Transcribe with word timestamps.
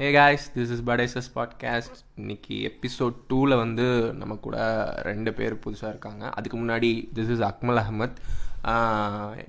Hey 0.00 0.08
guys 0.12 0.44
this 0.56 0.72
is 0.74 0.82
படேசஸ் 0.86 1.28
podcast 1.36 1.96
இன்னைக்கு 2.14 2.56
episode 2.66 3.14
டூவில் 3.30 3.54
வந்து 3.56 3.86
நம்ம 4.18 4.34
கூட 4.44 4.58
ரெண்டு 5.06 5.30
பேர் 5.38 5.54
புதுசாக 5.64 5.90
இருக்காங்க. 5.92 6.30
அதுக்கு 6.36 6.56
முன்னாடி 6.58 6.90
திஸ் 7.16 7.30
இஸ் 7.34 7.42
அக்மல் 7.46 7.80
அஹமத் 7.82 8.18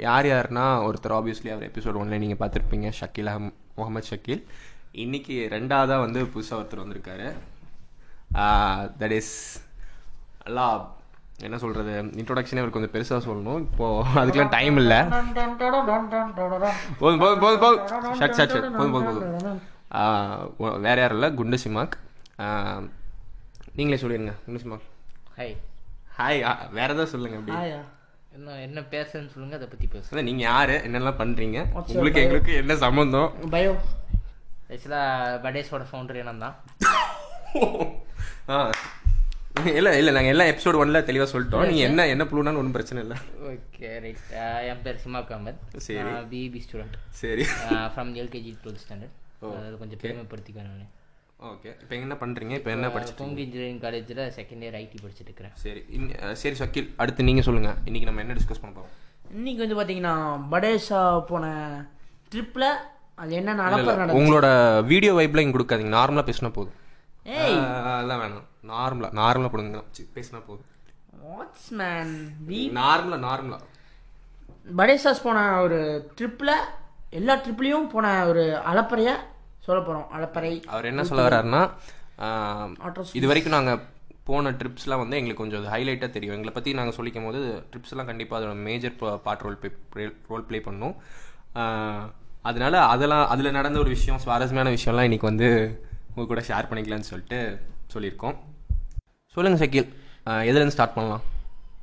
யார் 0.05 0.29
யாருன்னா 0.31 0.63
ஒருத்தர் 0.88 1.15
ஆப்வியஸ்லி 1.17 1.51
அவர் 1.54 1.67
எபிசோட் 1.70 1.99
ஒன்ல 2.01 2.20
நீங்கள் 2.23 2.41
பார்த்துருப்பீங்க. 2.41 2.88
ஷக்கீல் 3.01 3.29
அஹம் 3.33 3.54
முகமது 3.75 4.07
ஷக்கீல். 4.12 4.43
இன்னைக்கு 5.04 5.47
ரெண்டாவதாக 5.51 6.05
வந்து 6.05 6.23
புதுசாக 6.34 6.59
ஒருத்தர் 6.61 6.84
வந்திருக்காரு. 6.84 7.29
தட் 9.02 9.18
இஸ் 9.21 9.34
நல்லா 10.43 10.68
என்ன 11.47 11.57
சொல்கிறது 11.57 11.91
இன்ட்ரோடக்ஷனே 12.20 12.61
அவருக்கு 12.63 12.77
கொஞ்சம் 12.79 12.95
பெருசாக 12.97 13.21
சொல்லணும். 13.29 13.59
இப்போது 13.71 14.21
அதுக்கெலாம் 14.21 14.55
டைம் 14.59 14.77
இல்லை. 14.84 15.02
போதும் 17.00 17.20
போதும் 17.20 17.43
போதும் 17.43 17.61
போதும். 17.66 17.84
ஷட் 18.20 18.39
ஷட் 18.39 18.55
ஷட் 18.55 18.71
போதும் 18.79 18.95
போதும் 18.97 19.13
போதும். 19.20 19.61
வேற 20.83 20.97
யாரும் 20.99 21.17
இல்லை. 21.17 21.29
குண்டு 21.35 21.57
சிமாக் 21.57 21.95
நீங்களே 23.75 23.99
சொல்லிடுங்க 24.02 24.34
குண்டு 24.43 24.61
சிமாக் 24.61 24.85
ஹாய் 25.38 25.55
ஹாய் 26.17 26.39
வேற 26.73 26.89
ஏதாவது 26.89 27.11
சொல்லுங்க 27.11 27.38
அப்படி. 27.39 27.55
என்ன 28.35 28.55
என்ன 28.66 28.80
பேசுறேன்னு 28.91 29.31
சொல்லுங்க 29.33 29.55
அதை 29.55 29.67
பற்றி 29.67 29.88
பேசுங்க 29.88 30.13
அதான் 30.13 30.27
நீங்க 30.27 30.44
யாரு? 30.45 30.75
என்னெல்லாம் 30.85 31.20
பண்றீங்க? 31.20 31.59
உங்களுக்கு 31.91 32.23
எங்களுக்கு 32.23 32.53
என்ன 32.55 32.73
சம்மந்தம் 32.83 33.30
பயோ 33.53 33.71
ஆக்சுவலாக 34.70 35.38
படேஸோட 35.44 35.83
ஃபவுண்டர் 35.89 36.19
என்ன 36.19 36.33
தான் 36.39 36.55
ஆ. 38.49 38.58
இல்லை 39.71 39.91
இல்லை 39.99 40.11
நாங்கள் 40.13 40.33
எல்லாம் 40.33 40.49
எபிசோட் 40.52 40.80
ஒன்ல 40.81 40.99
தெளிவாக 41.03 41.30
சொல்லிட்டோம். 41.31 41.63
நீங்கள் 41.69 41.88
என்ன 41.88 42.02
என்ன 42.08 42.23
ப்ளூனாலும் 42.25 42.59
ஒன்றும் 42.59 42.75
பிரச்சனை 42.75 42.99
இல்லை. 43.03 43.17
ஓகே 43.49 43.89
ரைட் 44.03 44.21
என் 44.69 44.83
பேர் 44.83 45.02
சிமாக் 45.03 45.31
அஹமத் 45.33 45.63
சரி. 45.88 46.11
பிபி 46.31 46.59
ஸ்டூடெண்ட் 46.66 46.95
சரி. 47.19 47.45
ஃப்ரம் 47.94 48.11
எல்கேஜி 48.21 48.52
டுவெல்த் 48.61 48.83
ஸ்டாண்டர்ட் 48.83 49.16
அது 49.57 49.75
கொஞ்சம் 49.81 50.02
பெருமைப்படுத்திக்குவேன் 50.03 50.70
நான். 50.71 50.89
ஓகே. 51.49 51.70
இப்போ 51.84 51.93
என்ன 51.95 52.16
பண்ணுறீங்க 52.21 52.53
இப்போ 52.59 52.71
என்ன 52.75 52.88
படிச்சுட்டு 52.93 53.21
பொங்கு 53.23 53.43
இன்ஜினியரிங் 53.45 53.81
காலேஜில் 53.84 54.23
செகண்ட் 54.38 54.64
இயர் 54.66 54.77
ஐடி 54.81 54.97
படிச்சுட்டு 55.03 55.30
இருக்கிறேன். 55.31 55.53
சரி 55.64 55.81
சரி 56.41 56.55
ஷக்கீல் 56.61 56.89
அடுத்து 57.03 57.27
நீங்கள் 57.30 57.47
சொல்லுங்கள் 57.47 57.77
இன்னைக்கு 57.89 58.09
நம்ம 58.09 58.23
என்ன 58.25 58.36
டிஸ்கஸ் 58.39 58.61
பண்ண 58.64 58.73
போகிறோம் 58.77 58.95
இன்னைக்கு 59.38 59.61
வந்து 59.64 59.77
பாத்தீங்கன்னா 59.80 60.16
படேஷா 60.53 61.02
போன 61.31 61.45
ட்ரிப்ல 62.33 62.66
அது 63.22 63.31
என்ன 63.39 63.53
நடப்ப 63.61 63.95
நட 64.02 64.17
உங்களோட 64.19 64.47
வீடியோ 64.91 65.14
வைப்ல 65.19 65.44
இங்கே 65.44 65.55
கொடுக்காதீங்க. 65.55 65.94
நார்மலாக 65.99 66.27
பேசினா 66.30 66.52
போதும். 66.58 66.77
ஏய். 67.38 67.58
அதெல்லாம் 67.94 68.21
வேணாம். 68.23 68.45
நார்மலாக 68.73 69.11
நார்மலாக 69.21 69.52
போடுங்க. 69.53 69.81
சி, 69.97 70.03
பேசினா 70.16 70.39
போதும். 70.49 70.67
வாட்ஸ் 71.25 71.69
மேன் 71.80 72.14
நார்மலாக 72.80 73.21
நார்மலாக 73.27 73.66
படேஷாஸ் 74.80 75.25
போன 75.25 75.39
ஒரு 75.66 75.80
ட்ரிப்ல 76.17 76.52
எல்லா 77.13 77.35
ட்ரிப்லயும் 77.35 77.88
போன 77.88 78.25
ஒரு 78.27 78.43
அலப்பறைய 78.71 79.11
சொல்ல 79.59 79.79
போறோம். 79.81 80.07
அலப்பறை 80.15 80.52
அவர் 80.67 80.85
என்ன 80.85 81.03
சொல்ல 81.03 81.23
வர்றாருன்னா. 81.27 81.61
இது 83.13 83.27
வரைக்கும் 83.27 83.55
நாங்கள் 83.57 83.79
போன 84.23 84.52
ட்ரிப்ஸ்லாம் 84.52 85.02
வந்து 85.03 85.17
எங்களுக்கு 85.17 85.43
கொஞ்சம் 85.43 85.73
ஹைலைட்டாக 85.73 86.09
தெரியும். 86.09 86.35
எங்களை 86.35 86.53
பற்றி 86.53 86.73
நாங்கள் 86.73 86.97
சொல்லிக்கும் 86.97 87.23
போது 87.23 87.39
ட்ரிப்ஸ்லாம் 87.71 88.05
கண்டிப்பாக 88.05 88.39
அதோட 88.39 88.55
major 88.67 88.95
part 89.23 89.41
role 89.41 89.59
play 89.93 90.05
role 90.27 90.43
play 90.43 90.59
பண்ணும். 90.59 90.95
அதனால 92.49 92.75
அதெல்லாம் 92.85 93.27
அதில் 93.27 93.52
நடந்த 93.52 93.80
ஒரு 93.80 93.89
விஷயம் 93.89 94.21
சுவாரஸ்யமான 94.25 94.69
விஷயம்லாம் 94.75 95.07
இன்னைக்கு 95.09 95.30
வந்து 95.31 95.49
உங்க 96.13 96.27
கூட 96.27 96.41
ஷேர் 96.49 96.69
பண்ணிக்கலாம்னு 96.69 97.09
சொல்லிட்டு 97.11 97.39
சொல்லியிருக்கோம். 97.93 98.37
சொல்லுங்கள் 99.37 99.61
சக்கீல். 99.63 99.89
ஆஹ், 100.25 100.43
எதுலேருந்து 100.49 100.75
ஸ்டார்ட் 100.77 100.93
பண்ணலாம்? 100.93 101.23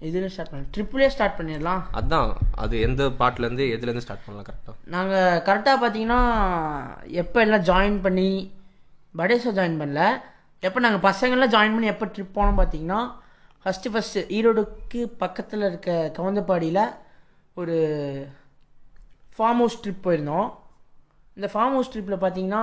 இதுல 0.06 0.28
ஸ்டார்ட் 0.33 0.50
பண்ண 0.52 0.66
ட்ரிப்லயே 0.75 1.08
ஸ்டார்ட் 1.12 1.36
பண்ணிடலாம். 1.39 1.83
அதான் 1.98 2.30
அது 2.62 2.75
எந்த 2.86 3.02
பார்ட்லேருந்து 3.20 3.66
எதுலேருந்து 3.75 4.05
ஸ்டார்ட் 4.05 4.25
பண்ணலாம் 4.25 4.47
கரெக்டாக 4.48 4.77
நாங்க 4.94 5.14
கரெக்டா 5.47 5.75
பாத்தீங்கன்னா 5.84 6.20
எப்போ 7.22 7.41
எல்லாம் 7.44 7.66
ஜாயின் 7.70 7.97
பண்ணி 8.06 8.30
படேஷா 9.20 9.53
ஜாயின் 9.58 9.80
பண்ணல. 9.83 10.03
எப்போ 10.62 10.80
நாங்கள் 10.86 11.05
பசங்கள்லாம் 11.08 11.55
ஜாயின் 11.55 11.75
பண்ணி 11.77 11.92
எப்போ 11.92 12.08
ட்ரிப் 12.14 12.36
போனோம் 12.38 12.58
பார்த்தீங்கன்னா 12.61 13.00
ஃபஸ்ட்டு 13.62 13.92
ஃபஸ்ட்டு 13.94 14.27
ஈரோடுக்கு 14.38 15.00
பக்கத்தில் 15.22 15.69
இருக்க 15.70 15.91
கவுந்தப்பாடியில் 16.19 16.82
ஒரு 17.60 17.76
ஃபார்ம் 19.37 19.60
ஹவுஸ் 19.62 19.81
ட்ரிப் 19.84 20.04
போயிருந்தோம். 20.06 20.48
இந்த 21.37 21.48
ஃபார்ம் 21.53 21.75
ஹவுஸ் 21.76 21.91
ட்ரிப்பில் 21.94 22.22
பார்த்தீங்கன்னா 22.22 22.62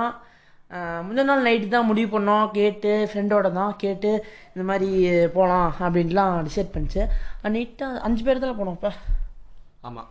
முந்தின 1.06 1.26
நாள் 1.28 1.46
நைட்டு 1.46 1.66
தான் 1.74 1.88
முடிவு 1.88 2.08
பண்ணோம். 2.14 2.46
கேட்டு 2.58 2.92
ஃப்ரெண்டோட 3.10 3.48
தான் 3.58 3.72
கேட்டு 3.82 4.10
இந்த 4.54 4.64
மாதிரி 4.70 4.88
போகலாம் 5.36 5.68
அப்படின்ட்டுலாம் 5.86 6.34
டிசைட் 6.48 6.72
பண்ணிச்சு. 6.74 7.02
நீட்டாக 7.56 8.02
அஞ்சு 8.08 8.22
பேர் 8.28 8.44
தான் 8.44 8.58
போனோம் 8.60 8.76
இப்போ 8.78 8.92
ஆமாம் 9.88 10.08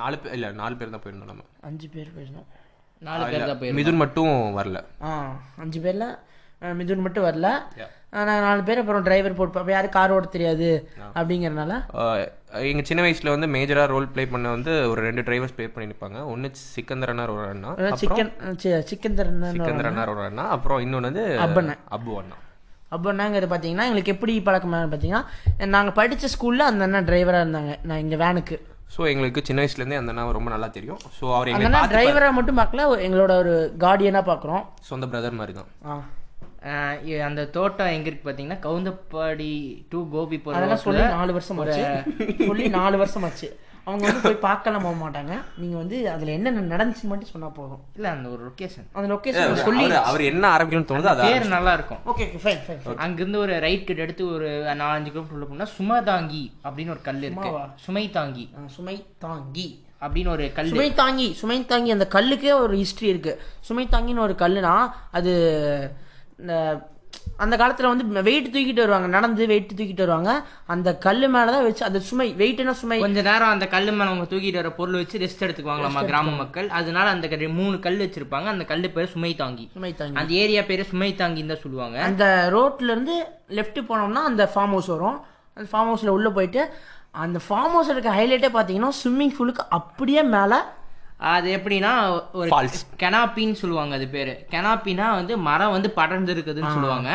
நாலு 0.00 0.16
பேர் 0.22 0.34
இல்லை 0.36 0.48
நாலு 0.62 0.74
பேர் 0.78 0.94
தான் 0.94 1.04
போயிருந்தோம் 1.04 1.32
நம்ம. 1.32 1.44
அஞ்சு 1.68 1.86
பேர் 1.94 2.14
போயிருந்தோம். 2.16 2.48
நாலு 3.08 3.22
பேர் 3.32 3.48
தான் 3.50 3.58
போயிருந்தோம். 3.60 3.80
மிதுன் 3.80 4.02
மட்டும் 4.02 4.32
வரல. 4.58 4.80
ஆ 5.08 5.10
அஞ்சு 5.64 5.80
பேரில் 5.84 6.08
மிதுன் 6.62 7.04
மட்டும் 7.04 7.26
வரல. 7.26 7.48
நாங்கள் 8.18 8.44
நாலு 8.46 8.62
பேர் 8.66 8.80
அப்புறம் 8.80 9.04
டிரைவர் 9.06 9.36
போட்டு 9.38 9.60
அப்போ 9.60 9.72
யாரும் 9.72 9.94
கார் 9.96 10.12
ஓட்ட 10.14 10.28
தெரியாது 10.34 10.68
அப்படிங்கறனால. 11.18 11.72
ஆஹ் 12.02 12.20
எங்க 12.70 12.82
சின்ன 12.88 13.02
வயசுல 13.04 13.32
வந்து 13.34 13.48
மேஜரா 13.54 13.84
ரோல் 13.92 14.08
ப்ளே 14.14 14.24
பண்ண 14.32 14.50
வந்து 14.54 14.72
ஒரு 14.92 15.00
ரெண்டு 15.06 15.24
டிரைவர்ஸ் 15.26 15.54
ப்ளே 15.56 15.66
பண்ணி 15.74 15.90
நிற்பாங்க 15.90 16.20
ஒன்னு 16.32 16.48
சிக்கந்தர் 16.74 17.12
அண்ணார் 17.12 17.34
ஒரு 17.36 17.46
அண்ணா. 17.54 17.70
சிக்கன் 18.02 18.32
தரணும் 19.20 19.54
சிக்கந்தர் 19.56 19.90
அண்ணார் 19.90 20.12
ஒரு 20.14 20.24
அண்ணா. 20.28 20.46
அப்புறம் 20.56 20.82
இன்னொன்று 20.86 21.10
வந்து 21.10 21.24
அப்பண்ணே. 21.46 21.76
அப்பு 21.96 22.16
அண்ணா. 22.22 22.38
அப்போ 22.94 23.12
நாங்கள் 23.20 23.50
பார்த்தீங்கன்னா 23.52 23.86
எங்களுக்கு 23.88 24.14
எப்படி 24.14 24.34
பழக்கமாக 24.48 24.88
பார்த்தீங்கன்னா 24.90 25.22
நாங்கள் 25.76 25.96
படித்த 26.00 26.32
ஸ்கூலில் 26.34 26.68
அந்த 26.70 26.82
அண்ணா 26.88 27.02
டிரைவராக 27.10 27.44
இருந்தாங்க. 27.44 27.74
நான் 27.88 28.02
இங்கே 28.04 28.18
வேனுக்கு 28.24 28.56
ஸோ 28.94 29.00
எங்களுக்கு 29.12 29.40
சின்ன 29.46 29.60
வயசுல 29.62 29.82
இருந்தே 29.82 30.00
அந்த 30.00 30.12
அண்ணா 30.12 30.36
ரொம்ப 30.36 30.50
நல்லா 30.54 30.68
தெரியும். 30.76 31.00
ஸோ 31.16 31.24
அவர் 31.36 31.48
அண்ணா 31.56 31.70
பார்த்து 31.76 31.94
டிரைவராக 31.94 32.36
மட்டும் 32.36 32.60
பார்க்கல 32.60 32.84
எங்களோட 33.06 33.32
ஒரு 33.42 33.54
கார்டியனாக 33.84 34.24
பார்க்குறோம். 34.30 34.62
சொந்த 34.90 35.06
பிரதர் 35.12 35.40
மாதிரி 35.40 35.54
தான். 35.58 36.02
அந்த 37.28 37.42
தோட்டம் 37.56 37.94
எங்க 37.96 38.08
இருக்கு 38.10 38.26
பார்த்தீங்கன்னா 38.28 38.58
கவுந்தப்பாடி 38.66 39.52
டு 39.88 39.98
கோபி 40.14 40.38
அதெல்லாம் 40.58 40.84
சொல்லி 40.86 41.04
நாலு 41.18 41.32
வருஷம் 41.36 41.58
ஆச்சு. 41.62 41.84
சொல்லி 42.46 42.66
நாலு 42.80 42.96
வருஷம் 43.02 43.26
ஆச்சு. 43.28 43.48
அவங்க 43.88 44.04
வந்து 44.06 44.22
போய் 44.22 44.44
பார்க்கலாம் 44.46 44.84
போக 44.86 44.96
மாட்டாங்க. 45.02 45.32
நீங்கள் 45.62 45.80
வந்து 45.82 45.96
அதில் 46.12 46.32
என்னென்ன 46.36 46.62
நடந்துச்சுன்னு 46.72 47.10
மட்டும் 47.10 47.32
சொன்னால் 47.32 47.54
போதும். 47.58 47.82
இல்லை 47.96 48.08
அந்த 48.10 48.28
ஒரு 48.28 48.40
லொக்கேஷன் 48.46 48.86
அந்த 48.92 49.08
லொக்கேஷன் 49.12 49.60
சொல்லி 49.66 49.84
அவர் 50.10 50.22
என்ன 50.30 50.44
ஆரம்பிக்கணும்னு 50.56 50.90
தோணுது 50.90 51.10
அது 51.12 51.22
பேர் 51.26 51.46
நல்லா 51.56 51.72
இருக்கும் 51.78 52.00
ஓகே 52.12 52.24
ஓகே 52.28 52.40
ஃபைன் 52.44 52.62
ஃபைன் 52.66 53.02
அங்கிருந்து 53.04 53.38
ஒரு 53.38 53.56
ரைட் 53.66 53.86
கட் 53.88 54.02
எடுத்து 54.06 54.24
ஒரு 54.36 54.48
நாலஞ்சு 54.82 55.10
கிலோமீட்டர் 55.12 55.36
உள்ள 55.38 55.46
போனா 55.50 55.68
சுமதாங்கி 55.78 56.44
அப்படின்னு 56.64 56.94
ஒரு 56.96 57.02
கல் 57.08 57.22
இருக்கு? 57.28 57.52
சுமை 57.84 58.04
தாங்கி. 58.10 58.46
சுமை 58.76 58.96
தாங்கி. 59.26 59.68
அப்படின்னு 60.06 60.28
ஒரு 60.28 60.46
கல் 60.56 60.72
சுமை 60.72 60.88
தாங்கி 61.02 61.28
சுமை 61.42 61.58
தாங்கி 61.66 61.90
அந்த 61.90 62.08
கல்லுக்கே 62.16 62.50
ஒரு 62.64 62.74
ஹிஸ்ட்ரி 62.76 63.08
இருக்கு. 63.08 63.34
சுமை 63.60 63.86
தாங்கின்னு 63.92 64.26
ஒரு 64.26 64.36
கல்லுனா 64.42 64.74
அது 65.10 65.32
அந்த 67.36 67.56
காலத்துல 67.56 67.86
வந்து 67.86 68.22
வெயிட் 68.22 68.56
தூக்கிட்டு 68.56 68.74
வருவாங்க. 68.74 69.06
நடந்து 69.06 69.46
வெயிட் 69.46 69.72
தூக்கிட்டு 69.76 69.96
வருவாங்க. 69.96 70.46
அந்த 70.66 70.96
கல்லு 70.96 71.28
மேலதான் 71.28 71.62
வச்சு 71.62 71.84
அந்த 71.84 72.00
சுமை 72.00 72.34
வெயிட்னா 72.38 72.70
சுமை? 72.70 72.98
கொஞ்ச 72.98 73.22
நேரம் 73.22 73.48
அந்த 73.48 73.66
கல்லு 73.66 73.92
மேல 73.92 74.04
அவங்க 74.04 74.36
தூக்கிட்டு 74.36 74.54
வர 74.54 74.72
பொருள் 74.72 74.94
வச்சு 74.94 75.18
ரெஸ்ட் 75.18 75.42
எடுத்துக்குவாங்களாமா 75.42 76.04
கிராம 76.04 76.30
மக்கள். 76.30 76.68
அதனால 76.68 77.10
அந்த 77.10 77.28
கல்லு- 77.28 77.54
மூணு 77.54 77.78
கல் 77.78 77.98
வச்சிருப்பாங்க. 77.98 78.44
அந்த 78.44 78.64
கல்லு 78.64 78.90
பேர் 78.90 79.10
சுமை 79.10 79.34
தாங்கி. 79.34 79.70
சுமை 79.72 79.94
தாங்கி. 79.94 80.16
அந்த 80.16 80.32
ஏரியா 80.32 80.62
பேரு 80.62 80.84
சுமை 80.84 81.10
தாங்கின்னு 81.10 81.46
தான் 81.46 81.60
சொல்லுவாங்க. 81.62 82.02
அந்த 82.02 82.48
ரோட்ல 82.52 82.82
இருந்து 82.82 83.26
லெஃப்ட் 83.48 83.84
போனோம்னா 83.88 84.12
அந்த 84.12 84.44
ஃபார்ம் 84.44 84.68
ஹவுஸ் 84.68 84.86
வரும். 84.86 85.20
அந்த 85.54 85.78
ஃபார்ம் 85.78 85.80
ஹவுஸ்ல 85.80 86.08
உள்ள 86.08 86.30
போயிட்டு 86.30 86.70
அந்த 87.10 87.38
ஃபார்ம் 87.48 87.52
ஹவுஸ் 87.52 87.88
இருக்க 87.88 88.10
ஹைலைட்டே 88.10 88.52
பாத்தீங்கன்னா 88.54 88.88
ஸ்விம்மிங் 89.04 89.34
பூலுக்கு 89.38 89.66
அப்படியே 89.68 90.22
மேல 90.22 90.74
அது 91.18 91.48
எப்படின்னா 91.56 91.92
ஒரு. 92.40 92.48
கெனாப்பின்னு 93.02 93.60
சொல்லுவாங்க 93.62 93.94
அது 93.98 94.08
பேரு. 94.16 94.34
கெனாப்பினா 94.54 95.06
வந்து 95.20 95.36
மரம் 95.48 95.74
வந்து 95.76 95.90
படர்ந்து 96.00 96.34
இருக்குதுன்னு 96.34 96.74
சொல்லுவாங்க. 96.76 97.10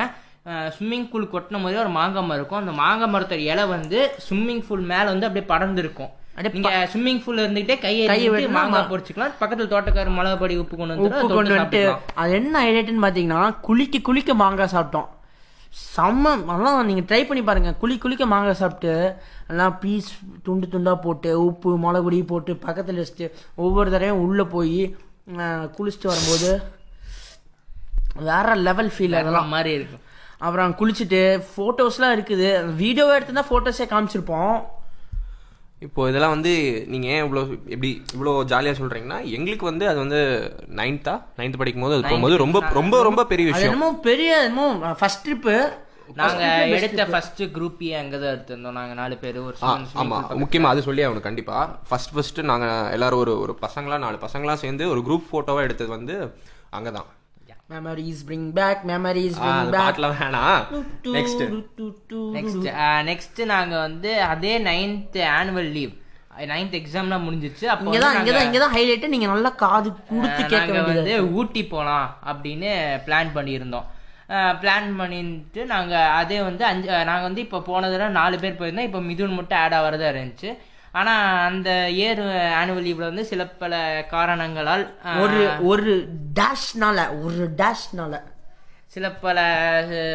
ஸ்விம்மிங் 0.75 1.09
பூல் 1.11 1.31
கொட்டின 1.33 1.59
மாதிரி 1.63 1.81
ஒரு 1.83 1.91
மாங்காய் 1.97 2.25
மரம் 2.29 2.39
இருக்கும். 2.39 2.61
அந்த 2.63 2.73
மாங்காய் 2.81 3.13
மரத்தோட 3.15 3.45
இலை 3.51 3.65
வந்து 3.75 3.99
ஸ்விம்மிங் 4.25 4.63
பூல் 4.69 4.89
மேல 4.93 5.05
வந்து 5.13 5.27
அப்படியே 5.27 5.47
படர்ந்து 5.53 5.83
இருக்கும் 5.85 6.11
நீங்க 6.53 6.69
ஸ்விம்மிங் 6.91 7.21
பூல்ல 7.23 7.43
இருந்துகிட்டே 7.45 7.75
கையை 7.85 8.03
கையை 8.11 8.47
மாங்காய் 8.57 8.89
பொரிச்சுக்கலாம் 8.91 9.33
பக்கத்துல 9.41 9.69
தோட்டக்காரர் 9.73 10.17
மிளகாப்பொடி 10.17 10.55
உப்பு 10.61 10.75
கொண்டு 10.77 10.95
வந்து 10.95 11.33
கொண்டு 11.35 11.55
வந்துட்டு 11.55 11.81
அது 12.21 12.31
என்ன 12.39 12.61
ஹைலைட்னு 12.65 13.03
பார்த்தீங்கன்னா 13.05 13.41
குளிக்க 13.67 13.99
குளிக்க 14.09 14.33
மாங்காய் 14.43 14.73
சாப்பிட்டோம். 14.75 15.09
செம்ம 15.79 16.33
நல்லா 16.49 16.69
நீங்கள் 16.89 17.05
ட்ரை 17.09 17.19
பண்ணி 17.27 17.41
பாருங்க. 17.47 17.71
குளி 17.81 17.95
குளிக்க 18.03 18.23
மாங்காய் 18.31 18.59
சாப்பிட்டு 18.61 18.93
எல்லாம் 19.51 19.75
பீஸ் 19.81 20.09
துண்டு 20.45 20.65
துண்டாக 20.73 20.97
போட்டு 21.05 21.31
உப்பு 21.47 21.71
மிளகுடி 21.85 22.19
போட்டு 22.31 22.53
பக்கத்தில் 22.65 23.01
வச்சுட்டு 23.01 23.27
ஒவ்வொரு 23.65 23.89
தடவையும் 23.93 24.23
உள்ளே 24.25 24.45
போய் 24.55 24.81
குளிச்சுட்டு 25.77 26.11
வரும்போது 26.11 26.51
வேற 28.29 28.55
லெவல் 28.67 28.91
ஃபீல் 28.95 29.17
அதெல்லாம். 29.19 29.53
மாதிரி 29.55 29.71
இருக்கும். 29.77 30.03
அப்புறம் 30.45 30.71
குளிச்சுட்டு 30.79 31.21
ஃபோட்டோஸ்லாம் 31.53 32.15
இருக்குது. 32.17 32.49
வீடியோவை 32.81 33.15
எடுத்து 33.17 33.37
தான் 33.39 33.49
ஃபோட்டோஸே 33.51 33.85
காமிச்சிருப்போம். 33.91 34.55
இப்போ 35.81 36.01
இதெல்லாம் 36.09 36.33
வந்து 36.33 36.51
நீங்க 36.87 37.07
ஏன் 37.07 37.23
இவ்வளோ 37.23 37.41
எப்படி 37.67 37.89
இவ்வளோ 38.13 38.33
ஜாலியா 38.49 38.73
சொல்றீங்கன்னா 38.79 39.19
எங்களுக்கு 39.31 39.65
வந்து 39.65 39.85
அது 39.87 39.99
வந்து 39.99 40.19
நைன்த்தா 40.79 41.13
நைன்த் 41.37 41.57
படிக்கும் 41.57 41.85
போது 41.85 41.95
அது 41.95 42.03
போகும்போது 42.05 42.35
ரொம்ப 42.37 42.59
ரொம்ப 42.73 42.97
ரொம்ப 43.03 43.21
பெரிய 43.25 43.45
அது 43.45 43.53
விஷயம். 43.53 43.71
என்னமோ 43.71 43.89
பெரிய 44.03 44.33
என்னமோ 44.41 44.67
ஃபர்ஸ்ட் 44.99 45.23
ட்ரிப்பு 45.25 45.55
நாங்க 46.15 46.43
எடுத்த 46.77 47.01
ஃபர்ஸ்ட் 47.07 47.41
குரூப் 47.53 47.81
அங்கதான் 47.99 48.33
எடுத்திருந்தோம். 48.33 48.77
நாங்க 48.79 48.93
நாலு 48.93 49.15
பேர் 49.17 49.37
ஒரு 49.41 49.55
ஆ, 49.63 49.71
ஆமா. 50.01 50.17
முக்கியமா 50.41 50.71
அது 50.71 50.81
சொல்லி 50.81 51.03
அவனுக்கு 51.03 51.29
கண்டிப்பா. 51.29 51.57
ஃபர்ஸ்ட் 51.89 52.13
ஃபர்ஸ்ட் 52.13 52.41
நாங்க 52.45 52.67
எல்லாரும் 52.91 53.21
ஒரு 53.23 53.33
ஒரு 53.39 53.55
பசங்களா 53.61 53.97
நாலு 53.99 54.19
பசங்களா 54.21 54.55
சேர்ந்து 54.57 54.85
ஒரு 54.89 55.01
குரூப் 55.01 55.31
போட்டோவா 55.31 55.63
எடுத்தது 55.63 55.91
வந்து 55.91 56.15
அங்கதான். 56.71 57.07
Memories 57.71 58.21
bring 58.27 58.49
back 58.59 58.81
memories 58.91 59.37
bring 59.43 59.71
back 59.73 59.81
பாட்டுல 59.83 60.07
வேணாம். 60.19 60.61
நெக்ஸ்ட் 61.17 61.43
நெக்ஸ்ட் 62.37 62.67
நெக்ஸ்ட் 63.09 63.41
நாங்க 63.53 63.73
வந்து 63.87 64.11
அதே 64.31 64.53
நைன்த் 64.69 65.19
ஆனுவல் 65.39 65.71
லீவ் 65.77 65.93
நைன்த் 66.51 66.75
எக்ஸாம்லாம் 66.79 67.25
முடிஞ்சிச்சு. 67.27 67.65
அப்போ 67.71 67.87
இங்க 67.87 68.01
தான் 68.03 68.17
இங்க 68.19 68.31
தான் 68.35 68.45
இங்க 68.47 68.59
தான் 68.63 68.75
ஹைலைட் 68.75 69.13
நீங்க 69.13 69.27
நல்லா 69.33 69.51
காது 69.63 69.89
கொடுத்து 70.11 70.43
கேட்க 70.53 70.83
வந்து 70.89 71.15
ஊட்டி 71.39 71.63
போகலாம் 71.73 72.09
அப்படின்னு 72.31 72.69
பிளான் 73.07 73.31
பண்ணியிருந்தோம். 73.37 73.87
பிளான் 74.61 74.89
பண்ணிட்டு 74.99 75.61
நாங்க 75.71 75.93
அதே 76.19 76.37
வந்து 76.49 76.63
அஞ்சு 76.71 76.89
நாங்கள் 77.09 77.27
வந்து 77.27 77.41
இப்போ 77.45 77.59
போனதுல 77.69 78.09
நாலு 78.19 78.35
பேர் 78.43 78.59
போயிருந்தோம். 78.59 78.89
இப்போ 78.89 79.01
மிதுன் 79.07 79.37
மட்டும் 79.39 79.59
ஆட் 79.63 79.75
ஆகிறதா 79.79 80.11
இருந்துச்சு. 80.13 80.51
ஆனா 80.93 81.13
அந்த 81.45 81.69
இயர் 81.95 82.21
ஆனுவல் 82.59 82.85
லீவ்ல 82.87 83.09
வந்து 83.09 83.25
சில 83.25 83.41
பல 83.61 83.73
காரணங்களால் 84.09 84.83
ஒரு 85.23 85.39
ஒரு 85.63 85.93
டேஷ்னால 86.39 87.05
ஒரு 87.21 87.43
டேஷ்னால 87.61 88.15
சில 88.89 89.09
பல 89.25 89.37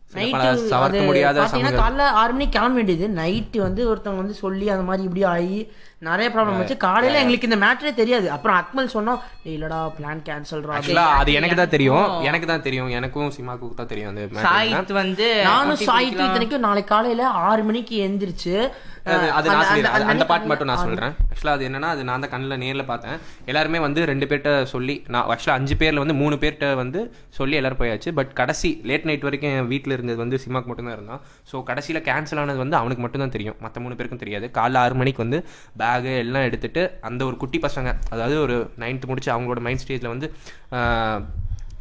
காலைல 1.78 2.04
ஆறு 2.16 2.34
மணிக்கு 2.34 2.54
கிளம்ப 2.54 2.76
வேண்டியது. 2.76 3.08
நைட்டு 3.18 3.58
வந்து 3.60 3.82
ஒருத்தவங்க 3.90 4.16
வந்து 4.16 4.34
சொல்லி 4.36 4.70
அந்த 4.70 4.84
மாதிரி 4.84 5.04
இப்படி 5.04 5.24
ஆகி 5.26 5.58
நிறைய 6.00 6.28
ப்ராப்ளம் 6.30 6.60
வச்சு 6.60 6.78
காலையில 6.78 7.20
எங்களுக்கு 7.20 7.50
இந்த 7.50 7.60
மேட்டரே 7.62 7.94
தெரியாது. 7.94 8.32
அப்புறம் 8.32 8.58
அக்மல் 8.58 8.94
சொன்னோம் 8.94 9.20
"டேய், 9.44 9.56
இல்லடா 9.56 9.80
பிளான் 9.98 10.22
ஆக்சுவலா 10.78 11.06
அது 11.16 11.34
எனக்கு 11.34 11.56
தான் 11.56 11.70
தெரியும். 11.70 12.06
எனக்கு 12.24 12.48
தான் 12.48 12.62
தெரியும். 12.62 12.90
எனக்கும் 12.90 13.32
சிமாக்கு 13.32 13.74
தான் 13.76 13.88
தெரியும் 13.88 14.12
என்ன. 14.18 14.44
சாயித் 14.48 14.94
வந்து 14.94 15.28
நானும் 15.44 15.80
போய்க்கலாம். 15.82 16.28
இத்தனைக்கும் 16.28 16.60
நாளைக்கு 16.60 16.90
காலையில 16.90 17.24
ஆறு 17.46 17.64
மணிக்கு 17.64 17.96
எந்திரிச்சு 18.08 18.56
அது 19.06 19.50
நான் 19.50 19.66
சொல்லிடுறேன். 19.66 19.68
அந்த- 19.68 19.90
அது- 19.90 19.92
அந்த 19.92 20.06
அந்த 20.06 20.26
பாட்டு 20.26 20.48
மட்டும் 20.48 20.68
நான் 20.68 20.78
சொல்றேன். 20.78 21.12
ஆக்சுவலாக 21.12 21.48
அது 21.48 21.70
என்னன்னா 21.70 21.82
அது 21.82 22.04
நான் 22.04 22.20
தான் 22.20 22.30
கண்ணில் 22.30 22.58
நேரில் 22.58 22.86
பார்த்தேன். 22.86 23.18
எல்லாருமே 23.46 23.80
வந்து 23.80 24.06
ரெண்டு 24.06 24.26
பேர்ட்ட 24.26 24.64
சொல்லி 24.64 25.04
நான் 25.08 25.26
ஆக்சுவலாக 25.28 25.50
அஞ்சு 25.50 25.76
பேர்ல 25.76 25.96
வந்து 25.96 26.14
மூணு 26.14 26.36
பேர்ட்ட 26.36 26.76
வந்து 26.76 27.16
சொல்லி 27.30 27.56
எல்லாரும் 27.56 27.78
போயாச்சு. 27.78 28.12
பட் 28.12 28.34
கடைசி 28.34 28.82
லேட் 28.84 29.04
நைட் 29.04 29.22
வரைக்கும் 29.22 29.52
என் 29.52 29.68
வீட்டில் 29.68 29.94
இருந்தது 29.94 30.18
வந்து 30.18 30.40
சிமாக்கு 30.48 30.66
மட்டும்தான் 30.66 30.94
இருந்தான். 30.94 31.22
ஸோ 31.52 31.64
கடைசியில் 31.64 32.02
கேன்சல் 32.02 32.40
ஆனது 32.40 32.58
வந்து 32.58 32.76
அவனுக்கு 32.76 33.02
மட்டும்தான் 33.02 33.30
தெரியும். 33.30 33.56
மற்ற 33.60 33.82
மூணு 33.82 33.96
பேருக்கும் 33.96 34.20
தெரியாது. 34.20 34.50
காலைல 34.54 34.78
ஆறு 34.78 34.96
மணிக்கு 34.96 35.22
வந்து 35.24 35.48
பேகு 35.80 36.18
எல்லாம் 36.18 36.44
எடுத்துட்டு 36.44 36.98
அந்த 37.02 37.26
ஒரு 37.26 37.38
குட்டி 37.38 37.60
பசங்க 37.60 37.94
அதாவது 38.10 38.42
ஒரு 38.42 38.72
நைன்த்து 38.80 39.06
முடிச்சு 39.06 39.40
அவங்களோட 39.40 39.60
மைண்ட் 39.60 39.80
ஸ்டேஜில் 39.88 40.08
வந்து 40.08 40.34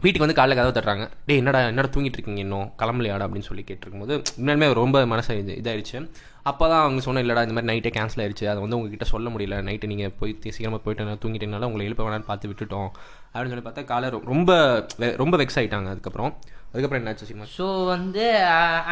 வீட்டுக்கு 0.00 0.34
வந்து 0.34 0.42
காலைல 0.42 0.56
கதவை 0.56 0.82
தட்டுறாங்க. 0.82 1.08
டேய் 1.26 1.36
என்னடா 1.36 1.60
என்னடா 1.60 1.88
தூங்கிட்டு 1.88 2.16
இருக்கீங்க 2.16 2.40
இன்னும்? 2.40 2.72
கிளம்பலையாடா? 2.78 3.26
அப்படின்னு 3.26 3.40
சொல்லி 3.40 3.64
கேட்டிருக்கும்போது 3.70 4.22
உண்மையுமே 4.40 4.72
ரொம்ப 4.72 5.06
மனசு 5.06 5.46
இது 5.46 5.60
இதாயிருச்சு. 5.62 6.10
அப்போ 6.46 6.64
தான் 6.68 6.82
அவங்க 6.82 7.00
சொன்ன 7.00 7.20
இல்லடா 7.22 7.42
இந்த 7.46 7.54
மாதிரி 7.56 7.68
நைட்டே 7.70 7.90
கேன்சல் 7.96 8.22
ஆயிடுச்சு 8.22 8.46
அதை 8.50 8.60
வந்து 8.62 8.76
உங்ககிட்ட 8.78 9.06
சொல்ல 9.12 9.28
முடியல. 9.30 9.58
நைட்டு 9.68 9.90
நீங்கள் 9.92 10.12
போய் 10.18 10.32
சீக்கிரமாக 10.32 10.54
சீக்கிரமா 10.56 10.80
போயிட்டு 10.84 11.06
நான் 11.08 11.22
தூங்கிட்டீங்கனால 11.22 11.68
உங்களை 11.68 11.86
எழுப்ப 11.86 12.04
வேணாம்னு 12.06 12.28
பார்த்து 12.30 12.50
விட்டுட்டோம். 12.50 12.88
அப்படின்னு 13.30 13.52
சொல்லி 13.52 13.66
பார்த்தா 13.68 13.84
காலை 13.92 14.08
ரொம்ப 14.32 14.50
வெ- 15.02 15.16
ரொம்ப 15.22 15.36
வெக்ஸ் 15.42 15.58
ஆகிட்டாங்க 15.60 15.88
அதுக்கப்புறம் 15.94 16.32
அதுக்கப்புறம் 16.70 17.00
என்னாச்சு 17.00 17.28
சினிமா 17.30 17.46
ஸோ 17.56 17.66
வந்து 17.86 18.24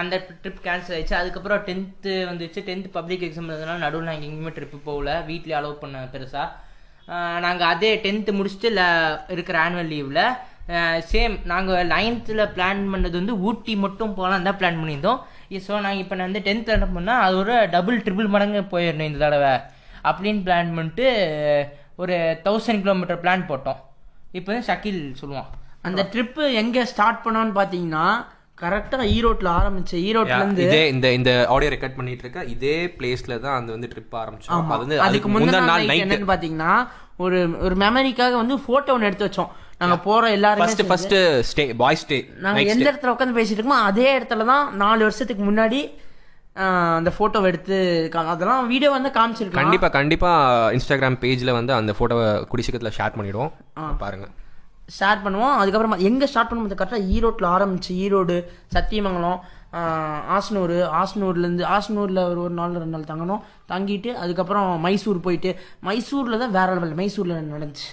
அந்த 0.00 0.14
ட்ரிப் 0.42 0.62
கேன்சல் 0.66 0.94
ஆயிடுச்சு. 0.96 1.16
அதுக்கப்புறம் 1.20 1.64
டென்த்து 1.68 2.14
வந்துச்சு. 2.30 2.60
டென்த்து 2.68 2.90
பப்ளிக் 2.98 3.26
எக்ஸாம் 3.28 3.48
இருந்ததுனால 3.48 3.82
நடுவில் 3.86 4.08
நாங்கள் 4.10 4.28
எங்கேயுமே 4.28 4.54
ட்ரிப்பு 4.58 4.80
போகல. 4.84 5.18
வீட்லேயே 5.28 5.58
அலோவ் 5.60 5.82
பண்ண 5.82 6.04
பெருசாக 6.14 6.48
நாங்கள் 7.44 7.68
அதே 7.68 7.92
டென்த்து 8.04 8.32
முடிச்சுட்டு 8.38 8.68
இல்லை 8.72 8.88
இருக்கிற 9.28 9.56
ஆனுவல் 9.64 9.92
லீவில் 9.92 10.24
சேம் 11.12 11.34
நாங்கள் 11.44 11.88
நைன்த்தில் 11.88 12.50
பிளான் 12.56 12.82
பண்ணது 12.92 13.16
வந்து 13.20 13.34
ஊட்டி 13.48 13.76
மட்டும் 13.84 14.14
போகலாம் 14.14 14.46
தான் 14.48 14.58
பிளான் 14.60 14.78
பண்ணியிருந்தோம். 14.80 15.20
ஸோ 15.66 15.72
நாங்கள் 15.84 16.02
இப்போ 16.04 16.14
நான் 16.18 16.28
வந்து 16.28 16.44
டென்த் 16.48 16.74
என்ன 16.76 16.88
பண்ணால் 16.96 17.22
அது 17.26 17.36
ஒரு 17.42 17.54
டபுள் 17.74 18.02
ட்ரிபிள் 18.04 18.32
மடங்கு 18.34 18.60
போயிடணும் 18.74 19.08
இந்த 19.10 19.20
தடவை. 19.24 19.54
அப்படின்னு 20.10 20.42
பிளான் 20.46 20.74
பண்ணிட்டு 20.76 21.06
ஒரு 22.02 22.14
தௌசண்ட் 22.46 22.82
கிலோமீட்டர் 22.84 23.22
பிளான் 23.24 23.48
போட்டோம். 23.50 23.80
இப்போ 24.38 24.48
வந்து 24.52 24.68
ஷக்கீல் 24.70 25.02
சொல்லுவான். 25.22 25.50
அந்த 25.88 26.02
ட்ரிப்பு 26.12 26.42
எங்க 26.62 26.84
ஸ்டார்ட் 26.92 27.24
பண்ணோம்னு 27.24 27.58
பாத்தீங்கன்னா 27.60 28.06
கரெக்டா 28.62 29.04
ஈரோட்ல 29.14 29.48
ஆரம்பிச்சு 29.60 29.96
ஈரோட்ல 30.08 30.36
இருந்து 30.40 30.64
இதே 30.66 30.82
இந்த 30.94 31.06
இந்த 31.18 31.30
ஆடியோ 31.54 31.70
ரெக்கார்ட் 31.74 31.96
பண்ணிட்டு 31.98 32.24
இருக்க 32.24 32.42
இதே 32.54 32.76
பிளேஸ்ல 32.98 33.38
தான் 33.44 33.56
அது 33.58 33.74
வந்து 33.76 33.90
ட்ரிப் 33.92 34.14
ஆரம்பிச்சோம். 34.22 34.68
அது 34.74 34.82
வந்து 34.84 34.98
அதுக்கு 35.06 35.30
முந்தின 35.34 35.62
நாள் 35.70 35.86
என்னன்னு 36.02 36.30
பாத்தீங்கன்னா 36.32 36.72
ஒரு 37.24 37.38
ஒரு 37.66 37.74
மெமரிக்காக 37.84 38.34
வந்து 38.42 38.56
போட்டோ 38.68 38.92
ஒன்று 38.94 39.08
எடுத்து 39.08 39.28
வச்சோம். 39.28 39.50
நாங்க 39.82 39.98
போற 40.06 40.30
எல்லாருமே 40.38 40.64
first 40.64 40.84
first 40.90 41.16
stay 41.50 41.66
by 41.82 42.00
stay 42.04 42.20
நாங்க 42.46 42.64
எந்த 42.74 42.88
இடத்துல 42.90 43.14
உட்காந்து 43.14 43.38
பேசிட்டு 43.40 43.60
இருக்கோமோ 43.60 43.82
அதே 43.90 44.08
இடத்துல 44.18 44.46
தான் 44.52 44.64
நாலு 44.84 45.06
வருஷத்துக்கு 45.08 45.44
முன்னாடி 45.50 45.82
அந்த 46.98 47.10
போட்டோவை 47.16 47.46
எடுத்து 47.50 47.76
அதெல்லாம் 48.32 48.66
வீடியோ 48.72 48.88
வந்து 48.94 49.10
காமிச்சிருக்கோம் 49.14 49.62
கண்டிப்பா 49.62 49.88
கண்டிப்பா 49.98 50.30
இன்ஸ்டாகிராம் 50.76 51.16
பேஜ்ல 51.22 51.52
வந்து 51.58 51.72
அந்த 51.78 51.92
போட்டோவை 51.98 52.26
குடிசீக்கிரத்தில் 52.50 52.96
ஷேர் 52.96 53.14
பண்ணிடுவோம். 53.18 53.52
பாருங்க. 54.02 54.26
ஸ்டார்ட் 54.96 55.22
பண்ணுவோம். 55.24 55.54
அதுக்கப்புறம் 55.60 56.04
எங்க 56.08 56.26
ஸ்டார்ட் 56.30 56.50
பண்ணும்போது 56.50 56.78
கரெக்டாக 56.80 57.08
ஈரோட்ல 57.14 57.46
ஆரம்பிச்சு 57.56 57.92
ஈரோடு 58.04 58.36
சத்தியமங்கலம் 58.76 59.40
ஆசனூர் 60.36 60.76
ஆசனூர்லேருந்து 61.00 61.64
ஆசனூரில் 61.76 62.22
ஒரு 62.30 62.40
ஒரு 62.46 62.54
நாள் 62.60 62.78
ரெண்டு 62.82 62.96
நாள் 62.96 63.10
தங்கணும். 63.12 63.42
தங்கிட்டு 63.72 64.10
அதுக்கப்புறம் 64.22 64.68
மைசூர் 64.86 65.24
போயிட்டு 65.26 65.52
மைசூரில் 65.88 66.42
தான் 66.44 66.54
வேற 66.58 66.68
லெவல் 66.76 66.96
மைசூரில் 67.02 67.50
நடந்துச்சு. 67.54 67.88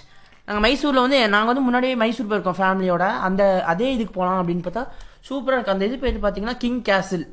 நாங்கள் 0.50 0.64
மைசூரில் 0.64 1.02
வந்து 1.02 1.18
நாங்கள் 1.32 1.50
வந்து 1.50 1.64
முன்னாடியே 1.64 1.94
மைசூர் 2.00 2.28
போயிருக்கோம் 2.30 2.56
ஃபேமிலியோட. 2.58 3.04
அந்த 3.26 3.42
அதே 3.72 3.88
இதுக்கு 3.96 4.14
போகலாம் 4.14 4.38
அப்படின்னு 4.40 4.64
பார்த்தா 4.64 4.82
சூப்பராக 5.28 5.56
இருக்கு. 5.58 5.74
அந்த 5.74 5.84
இது 5.88 5.98
பேர் 6.02 6.24
பார்த்தீங்கன்னா 6.24 6.58
கிங் 6.64 6.82
கேசில் 6.88 7.26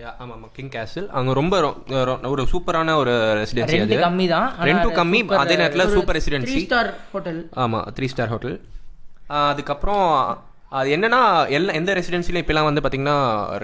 Yeah, 0.00 0.10
ஆமா 0.22 0.32
ஆமா 0.34 0.48
கிங் 0.56 0.68
கேசல் 0.74 1.06
அங்க 1.18 1.30
ரொம்ப 1.38 1.54
ஒரு 2.32 2.42
சூப்பரான 2.50 2.92
ஒரு 3.00 3.12
ரெசிடென்சி 3.38 3.78
அது. 3.84 3.96
கம்மி 4.04 4.26
தான். 4.32 4.46
ரெண்டும் 4.68 4.92
கம்மி 4.98 5.20
அதே 5.40 5.54
நேரத்துல 5.60 5.86
super 5.94 6.16
three 6.16 6.20
residency 6.20 6.60
star 6.66 6.90
hotel 7.14 7.40
ஆமா 7.64 7.80
த்ரீ 7.96 8.08
ஸ்டார் 8.12 8.30
ஹோட்டல் 8.32 8.54
அதுக்கப்புறம் 9.46 10.04
அது 10.72 10.88
என்னன்னா 10.96 11.20
எல்லா 11.56 11.74
எந்த 11.80 11.90
ரெசிடென்சிலையும் 11.98 12.44
இப்பெல்லாம் 12.44 12.68
வந்து 12.68 12.84
பாத்தீங்கன்னா 12.84 13.16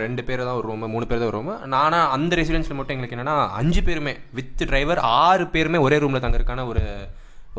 ரெண்டு 0.03 0.25
பேர் 0.29 0.47
தான் 0.49 0.59
ஒரு 0.61 0.67
ரூம் 0.71 0.85
மூணு 0.95 1.09
பேர் 1.09 1.21
தான் 1.21 1.31
ஒரு 1.31 1.39
ரூம் 1.39 1.53
நானா 1.75 2.01
அந்த 2.17 2.33
ரெசிடென்சியில் 2.41 2.79
மட்டும் 2.79 2.97
எங்களுக்கு 2.97 3.17
என்னன்னா 3.19 3.37
அஞ்சு 3.61 3.83
பேருமே 3.89 4.15
வித் 4.39 4.65
டிரைவர் 4.65 5.03
ஆறு 5.19 5.47
பேருமே 5.55 5.81
ஒரே 5.87 5.99
ரூம்ல 6.05 6.23
தங்கறதுக்கான 6.25 6.67
ஒரு 6.73 6.85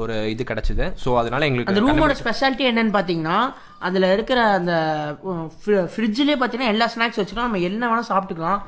ஒரு 0.02 0.16
இது 0.34 0.44
கிடைச்சது. 0.50 0.86
ஸோ 1.04 1.10
அதனால 1.20 1.42
அந்த 1.42 1.50
எங்களுக்கு 1.50 1.84
ரூமோட 1.84 2.16
ஸ்பெஷாலிட்டி 2.22 2.66
என்னன்னு 2.72 2.96
பார்த்தீங்கன்னா 2.96 3.38
அதில் 3.88 4.08
இருக்கிற 4.16 4.40
அந்த 4.60 4.74
ஃப்ரிட்ஜ்லேயே 5.94 6.38
பார்த்தீங்கன்னா 6.40 6.74
எல்லா 6.74 6.88
ஸ்நாக்ஸ் 6.94 7.20
வச்சுக்கலாம். 7.20 7.50
நம்ம 7.50 7.62
என்ன 7.70 7.84
வேணால் 7.92 8.10
சாப்பிட்டுக்கலாம். 8.12 8.62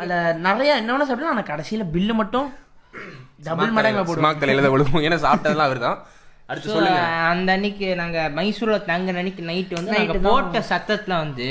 அதில் 0.00 0.40
நிறைய 0.48 0.70
என்ன 0.80 0.90
வேணால் 0.92 1.08
சாப்பிட்டுக்கலாம். 1.08 1.38
ஆனால் 1.38 1.50
கடைசியில் 1.52 1.90
பில்லு 1.94 2.16
மட்டும் 2.22 2.48
டபுள் 3.46 3.76
மடங்கு 3.76 4.02
போடுவோம் 4.08 4.42
தலையில 4.42 4.64
தான் 4.66 4.74
விழுவும். 4.74 5.04
ஏன்னா 5.06 5.18
சாப்பிட்டதெல்லாம் 5.26 5.70
அவர் 5.70 5.86
தான் 5.86 5.98
அடுத்து 6.50 6.68
So, 6.68 6.74
சொல்லுங்க. 6.76 7.02
அந்த 7.32 7.50
அன்னைக்கு 7.56 7.86
நாங்க 8.00 8.18
மைசூர்ல 8.38 8.78
தங்க 8.90 9.12
அன்னைக்கு 9.20 9.42
நைட் 9.50 9.72
வந்து 9.78 9.94
நாங்க 9.96 10.18
போட்ட 10.26 10.60
சத்தத்துல 10.70 11.14
வந்து 11.24 11.48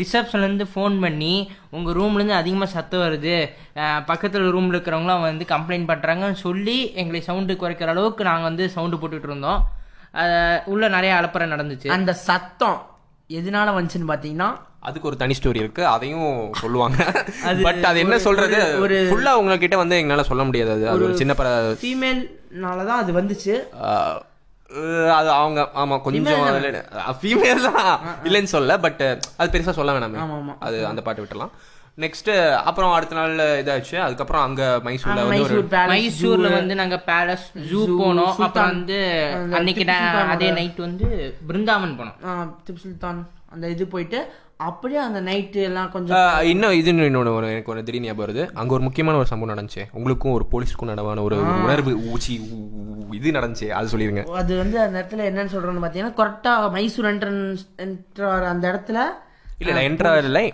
ரிசப்ஷன்ல 0.00 0.48
இருந்து 0.48 0.66
ஃபோன் 0.72 0.94
பண்ணி 1.04 1.34
உங்க 1.76 1.90
ரூம்ல 1.98 2.20
இருந்து 2.20 2.34
அதிகமா 2.40 2.66
சத்தம் 2.74 3.04
வருது. 3.06 3.36
பக்கத்துல 4.10 4.50
ரூம்ல 4.56 4.76
இருக்கிறவங்களாம் 4.76 5.26
வந்து 5.28 5.46
கம்ப்ளைண்ட் 5.54 5.90
பண்றாங்கன்னு 5.92 6.38
சொல்லி 6.46 6.76
எங்களை 7.02 7.20
சவுண்டு 7.28 7.54
குறைக்கிற 7.62 7.94
அளவுக்கு 7.94 8.24
நாங்க 8.30 8.46
வந்து 8.50 8.66
சவுண்டு 8.76 8.96
போட்டுட்டு 8.96 9.30
இருந்தோம். 9.30 9.62
உள்ள 10.72 10.84
நிறைய 10.96 11.14
அலப்பறை 11.20 11.46
நடந்துச்சு. 11.54 11.88
அந்த 11.98 12.12
சத்தம் 12.28 12.78
எதனால 13.38 13.68
வந்துச்சுன்னு 13.76 14.10
பார்த்தீங்கன்னா 14.12 14.50
அதுக்கு 14.88 15.08
ஒரு 15.08 15.16
தனி 15.20 15.34
ஸ்டோரி 15.38 15.60
இருக்கு. 15.62 15.82
அதையும் 15.92 16.52
சொல்லுவாங்க. 16.60 16.98
பட் 17.66 17.84
அது 17.90 17.98
என்ன 18.04 18.16
சொல்றது? 18.26 18.58
ஒரு 18.84 18.96
ஃபுல்லா 19.10 19.32
உங்ககிட்ட 19.40 19.76
வந்து 19.80 19.96
எங்களால 20.02 20.24
சொல்ல 20.30 20.44
முடியாது. 20.48 20.88
அது 20.92 21.04
ஒரு 21.06 21.16
சின்ன 21.20 21.34
பர 21.38 21.48
ஃபீமேல்னால 21.82 22.84
தான் 22.90 23.00
அது 23.02 23.12
வந்துச்சு. 23.20 23.54
அது 25.16 25.28
அவங்க 25.34 25.60
ஆமா 25.74 25.96
கொஞ்சம் 26.02 26.42
ஃபீமேல் 27.18 27.60
தான்? 27.68 27.90
இல்லைன்னு 28.24 28.52
சொல்ல 28.54 28.78
பட் 28.80 29.02
அது 29.38 29.48
பெருசா 29.52 29.72
சொல்ல 29.72 29.92
வேணாமே. 29.92 30.18
ஆமா, 30.22 30.36
ஆமா. 30.40 30.54
அது 30.60 30.78
அந்த 30.86 31.00
பாட்டு 31.02 31.22
விட்டுலாம் 31.22 31.52
நெக்ஸ்ட் 31.98 32.30
அப்புறம் 32.64 32.94
அடுத்த 32.94 33.14
நாள் 33.14 33.34
இதாச்சு 33.60 33.96
அதுக்கப்புறம் 34.00 34.42
அங்க 34.42 34.62
மைசூர்ல 34.84 35.22
வந்து 35.28 35.60
மைசூர்ல 35.92 36.48
வந்து 36.52 36.74
நாங்க 36.74 36.96
பேலஸ் 37.06 37.46
ஜூ 37.70 37.80
போனோம். 38.00 38.34
அப்புறம் 38.46 38.68
வந்து 38.72 38.98
அன்னைக்கு 39.58 39.86
அதே 40.34 40.50
நைட் 40.58 40.80
வந்து 40.80 41.08
பிருந்தாவன் 41.48 41.96
போனோம். 42.00 42.18
சுல்தான் 42.82 43.22
அந்த 43.52 43.66
இது 43.68 43.86
போயிட்டு 43.86 44.18
அப்படியே 44.60 45.00
அந்த 45.06 45.20
நைட்டு 45.20 45.60
எல்லாம் 45.68 45.90
கொஞ்சம் 45.94 46.46
இன்னும் 46.50 46.76
இது 46.78 46.90
இன்னொன்று 46.90 47.32
ஒரு 47.38 47.46
எனக்கு 47.54 47.72
ஒரு 47.72 47.80
திடீர் 47.86 48.04
ஞாபகம் 48.04 48.22
வருது. 48.24 48.42
அங்க 48.60 48.72
ஒரு 48.76 48.84
முக்கியமான 48.86 49.18
ஒரு 49.22 49.28
சம்பவம் 49.30 49.52
நடந்துச்சு. 49.52 49.82
உங்களுக்கும் 49.98 50.34
ஒரு 50.36 50.44
போலீஸ்க்கும் 50.52 50.90
நடவான 50.92 51.22
ஒரு 51.26 51.38
உணர்வு 51.64 51.92
ஊச்சி 52.12 52.34
இது 53.18 53.36
நடந்துச்சு. 53.38 53.68
அது 53.78 53.90
சொல்லிருங்க. 53.92 54.22
அது 54.42 54.52
வந்து 54.62 54.78
அந்த 54.84 54.96
இடத்துல 55.00 55.26
என்னன்னு 55.30 55.54
சொல்றோம்னு 55.54 55.84
பார்த்தீங்கன்னா 55.84 56.16
கரெக்டாக 56.22 56.70
மைசூர் 56.76 57.10
என்ட்ரன்ஸ் 57.12 57.64
என்ட்ரார் 57.86 58.46
அந்த 58.54 58.64
இடத்துல 58.72 58.98
இல்ல 59.60 59.70
இல்ல 59.72 59.82
என்ட்ரா 59.88 60.10
இல்லை. 60.28 60.44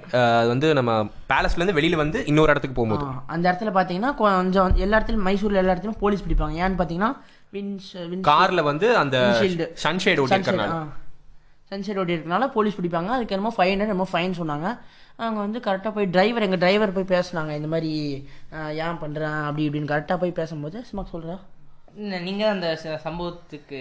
அது 0.40 0.48
வந்து 0.54 0.68
நம்ம 0.78 0.92
பேலஸ்ல 1.30 1.60
இருந்து 1.60 1.78
வெளியில 1.78 1.96
வந்து 2.02 2.18
இன்னொரு 2.32 2.52
இடத்துக்கு 2.52 2.76
போகும்போது. 2.76 3.06
அந்த 3.34 3.44
இடத்துல 3.50 3.72
பார்த்தீங்கன்னா 3.78 4.12
கொஞ்சம் 4.24 4.76
எல்லா 4.84 4.98
இடத்துலையும் 4.98 5.26
மைசூர்ல 5.30 5.62
எல்லா 5.62 5.74
இடத்துலையும் 5.74 6.02
போலீஸ் 6.04 6.26
பிடிப்பாங்க. 6.26 6.60
ஏன்னு 6.64 6.78
பார்த்தீங்கன்னா 6.80 7.12
வின்ஸ் 7.56 7.90
வின் 8.10 8.28
கார்ல 8.32 8.62
வந்து 8.70 8.90
அந்த. 9.04 9.16
சன்ஷேட் 9.86 10.22
ஓட்டி 10.24 10.42
சன்செட் 11.72 11.98
ஓடி 11.98 12.14
இருக்கனால 12.14 12.46
போலீஸ் 12.48 12.80
பிடிப்பாங்க. 12.80 13.06
அதுக்கு 13.08 13.34
என்னமோ 13.34 13.54
ஃபைவ் 13.56 13.70
ஹண்ட்ரட் 13.70 13.88
என்னமோ 13.88 14.08
ஃபைன் 14.12 14.38
சொன்னாங்க. 14.38 14.68
அவங்க 15.16 15.40
வந்து 15.40 15.58
கரெக்டாக 15.58 15.90
போய் 15.90 16.06
டிரைவர் 16.06 16.42
எங்கள் 16.42 16.58
டிரைவர் 16.58 16.92
போய் 16.92 17.12
பேசுனாங்க. 17.14 17.50
இந்த 17.50 17.68
மாதிரி 17.68 17.92
ஏன் 18.84 19.00
பண்ணுறேன் 19.02 19.42
அப்படி 19.42 19.70
இப்படின்னு 19.70 19.92
கரெக்டாக 19.92 20.16
போய் 20.16 20.30
பேசும்போது 20.32 20.84
சும்மா 20.84 21.06
சொல்கிறா 21.12 21.38
நீங்க 22.20 22.48
அந்த 22.48 22.78
ச- 22.82 22.98
சம்பவத்துக்கு 23.04 23.78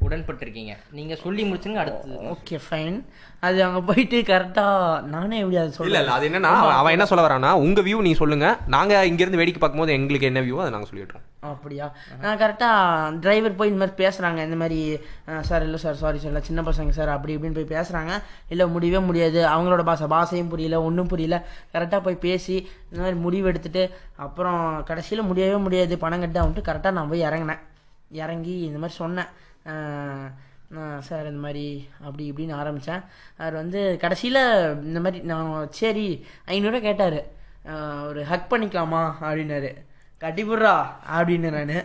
உடன்பட்டிருக்கீங்க. 0.00 0.72
நீங்க 0.90 1.14
சொல்லி 1.14 1.42
முடிச்சுங்க 1.44 1.74
அடுத்தது 1.74 2.16
ஓகே 2.32 2.58
ஃபைன் 2.64 2.96
அது 3.40 3.64
அங்கே 3.64 3.80
போயிட்டு 3.80 4.20
கரெக்டாக 4.22 5.02
நானே 5.06 5.38
எப்படி 5.38 5.56
அதை 5.56 5.66
இல்ல 5.66 5.76
சொல்ல 5.76 6.00
இல்ல 6.00 6.12
அது 6.12 6.28
என்னன்னா 6.28 6.52
அவன் 6.72 6.92
என்ன 6.92 7.06
சொல்ல 7.06 7.28
வரானா 7.28 7.50
உங்க 7.58 7.80
வியூ 7.82 8.00
நீ 8.00 8.12
சொல்லுங்க. 8.12 8.48
நாங்க 8.66 9.06
இங்க 9.06 9.22
இருந்து 9.22 9.38
வேடிக்கை 9.38 9.60
பார்க்கும்போது 9.60 9.92
எங்களுக்கு 9.92 10.26
என்ன 10.26 10.40
வியூ 10.40 10.58
அதை 10.58 10.70
நாங்க 10.70 10.88
சொல்லிடுறோம் 10.92 11.24
அப்படியா? 11.50 11.86
நான் 12.22 12.38
கரெக்டாக 12.42 13.18
டிரைவர் 13.24 13.56
போய் 13.58 13.70
இந்த 13.72 13.80
மாதிரி 13.82 13.96
பேசுகிறாங்க 14.02 14.40
இந்த 14.48 14.58
மாதிரி 14.62 14.78
சார் 15.48 15.64
இல்லை 15.66 15.78
சார் 15.84 15.98
சாரி 16.02 16.18
சார் 16.22 16.30
இல்லை 16.32 16.42
சின்ன 16.48 16.62
பசங்க 16.68 16.94
சார் 16.98 17.10
அப்படி 17.16 17.36
இப்படின்னு 17.36 17.58
போய் 17.58 17.72
பேசுகிறாங்க 17.74 18.12
இல்லை 18.54 18.66
முடியவே 18.74 19.00
முடியாது. 19.08 19.40
அவங்களோட 19.54 19.84
பாஷை 19.90 20.08
பாஷையும் 20.14 20.50
புரியல 20.54 20.82
ஒன்றும் 20.88 21.10
புரியல. 21.12 21.38
கரெக்டாக 21.74 22.02
போய் 22.06 22.24
பேசி 22.26 22.56
இந்த 22.90 23.00
மாதிரி 23.02 23.18
முடிவு 23.26 23.48
எடுத்துட்டு 23.52 23.84
அப்புறம் 24.26 24.62
கடைசியில் 24.90 25.28
முடியவே 25.30 25.58
முடியாது. 25.66 25.96
பணம் 26.04 26.24
கட்டு 26.24 26.44
வந்துட்டு 26.44 26.68
கரெக்டாக 26.70 26.96
நான் 26.98 27.12
போய் 27.12 27.26
இறங்கினேன். 27.28 27.62
இறங்கி 28.24 28.56
இந்த 28.68 28.78
மாதிரி 28.82 28.96
சொன்னேன். 29.02 29.30
நான் 30.74 31.02
சார் 31.08 31.26
இந்த 31.30 31.40
மாதிரி 31.46 31.66
அப்படி 32.06 32.24
இப்படின்னு 32.30 32.54
ஆரம்பித்தேன் 32.60 33.02
அவர் 33.40 33.54
வந்து 33.54 33.80
கடைசியில் 34.02 34.42
இந்த 34.88 35.00
மாதிரி 35.04 35.18
நான் 35.30 35.50
சரி 35.80 36.06
ஐநூறுரூவா 36.46 36.80
கேட்டார். 36.88 37.18
ஒரு 38.08 38.22
ஹக் 38.30 38.50
பண்ணிக்கலாமா? 38.52 39.02
அப்படின்னாரு. 39.28 39.70
கட்டிப்புடுறா 40.24 40.74
அப்படின்னு 41.16 41.50
நான். 41.56 41.76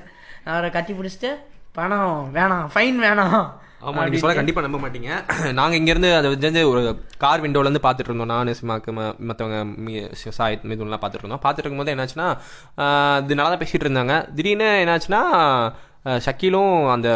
அவரை 0.45 0.69
கட்டி 0.69 0.93
பிடிச்சிட்டு 0.93 1.31
பணம் 1.71 2.13
வேணாம் 2.35 2.69
ஃபைன் 2.75 2.99
வேணாம். 3.05 3.41
ஆமா 3.87 4.01
நீங்க 4.03 4.17
சொல்ல 4.17 4.35
கண்டிப்பா 4.35 4.61
நம்ப 4.61 4.77
மாட்டீங்க. 4.77 5.09
நாங்க 5.59 5.75
இங்க 5.75 5.89
இருந்து 5.89 6.15
அதை 6.15 6.29
வந்து 6.35 6.69
ஒரு 6.69 6.81
கார் 7.17 7.43
விண்டோல 7.43 7.67
இருந்து 7.67 7.83
பாத்துட்டு 7.83 8.09
இருந்தோம். 8.09 8.31
நான் 8.31 8.55
சிமாக்கு 8.61 8.91
ம- 8.97 9.17
மத்தவங்க 9.29 9.59
மி- 9.85 10.09
சி- 10.21 10.33
சாய் 10.37 10.59
மிதுன்லாம் 10.63 11.03
பாத்துட்டு 11.03 11.21
இருந்தோம். 11.23 11.43
பாத்துட்டு 11.45 11.63
இருக்கும்போது 11.65 11.93
என்னாச்சுன்னா 11.95 12.27
இது 13.23 13.35
நல்லா 13.35 13.51
தான் 13.53 13.61
பேசிட்டு 13.63 13.85
இருந்தாங்க. 13.87 14.33
திடீர்னு 14.33 14.69
என்னாச்சுன்னா 14.83 15.21
ஷக்கீலும் 16.25 16.73
அந்த 16.93 17.07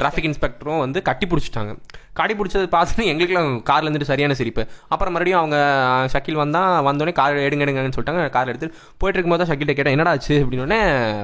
டிராஃபிக் 0.00 0.26
இன்ஸ்பெக்டரும் 0.28 0.82
வந்து 0.84 0.98
கட்டி 1.08 1.26
பிடிச்சிட்டாங்க. 1.30 1.72
கட்டி 2.18 2.34
பிடிச்சது 2.38 2.66
பார்த்துட்டு 2.74 3.04
எங்களுக்குலாம் 3.12 3.48
கார்ல 3.68 3.88
இருந்துட்டு 3.88 4.10
சரியான 4.10 4.34
சிரிப்பு. 4.40 4.62
அப்புறம் 4.92 5.14
மறுபடியும் 5.14 5.40
அவங்க 5.40 5.58
ஷக்கீல் 6.14 6.40
வந்தா 6.42 6.62
வந்தோடனே 6.88 7.14
கார் 7.20 7.40
எடுங்க 7.46 7.64
எடுங்கன்னு 7.66 7.96
சொல்லிட்டாங்க. 7.96 8.24
கார் 8.36 8.50
எடுத்து 8.52 8.68
போயிட்டு 9.00 9.16
இருக்கும்போது 9.18 9.42
தான் 9.42 9.50
ஷக்கீல்ட்ட 9.52 9.76
கேட்டேன் 9.78 9.96
என்னடா 9.96 10.14
ஆச்சு? 10.16 10.36
அப்படின்னு 10.44 10.80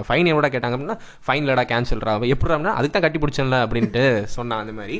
ஃபைன் 0.08 0.32
எவ்வளோ 0.34 0.50
கேட்டாங்க? 0.56 0.76
அப்படின்னா 0.78 0.98
ஃபைன் 1.28 1.46
இல்லடா 1.46 1.66
கேன்சல்ரா 1.72 2.14
எப்படின்னா 2.36 2.74
அதுக்கு 2.78 2.94
தான் 2.96 3.06
கட்டி 3.06 3.20
பிடிச்சேன்ல 3.24 3.58
அப்படின்ட்டு 3.66 4.04
சொன்னான் 4.36 4.64
அந்த 4.64 4.74
மாதிரி. 4.80 4.98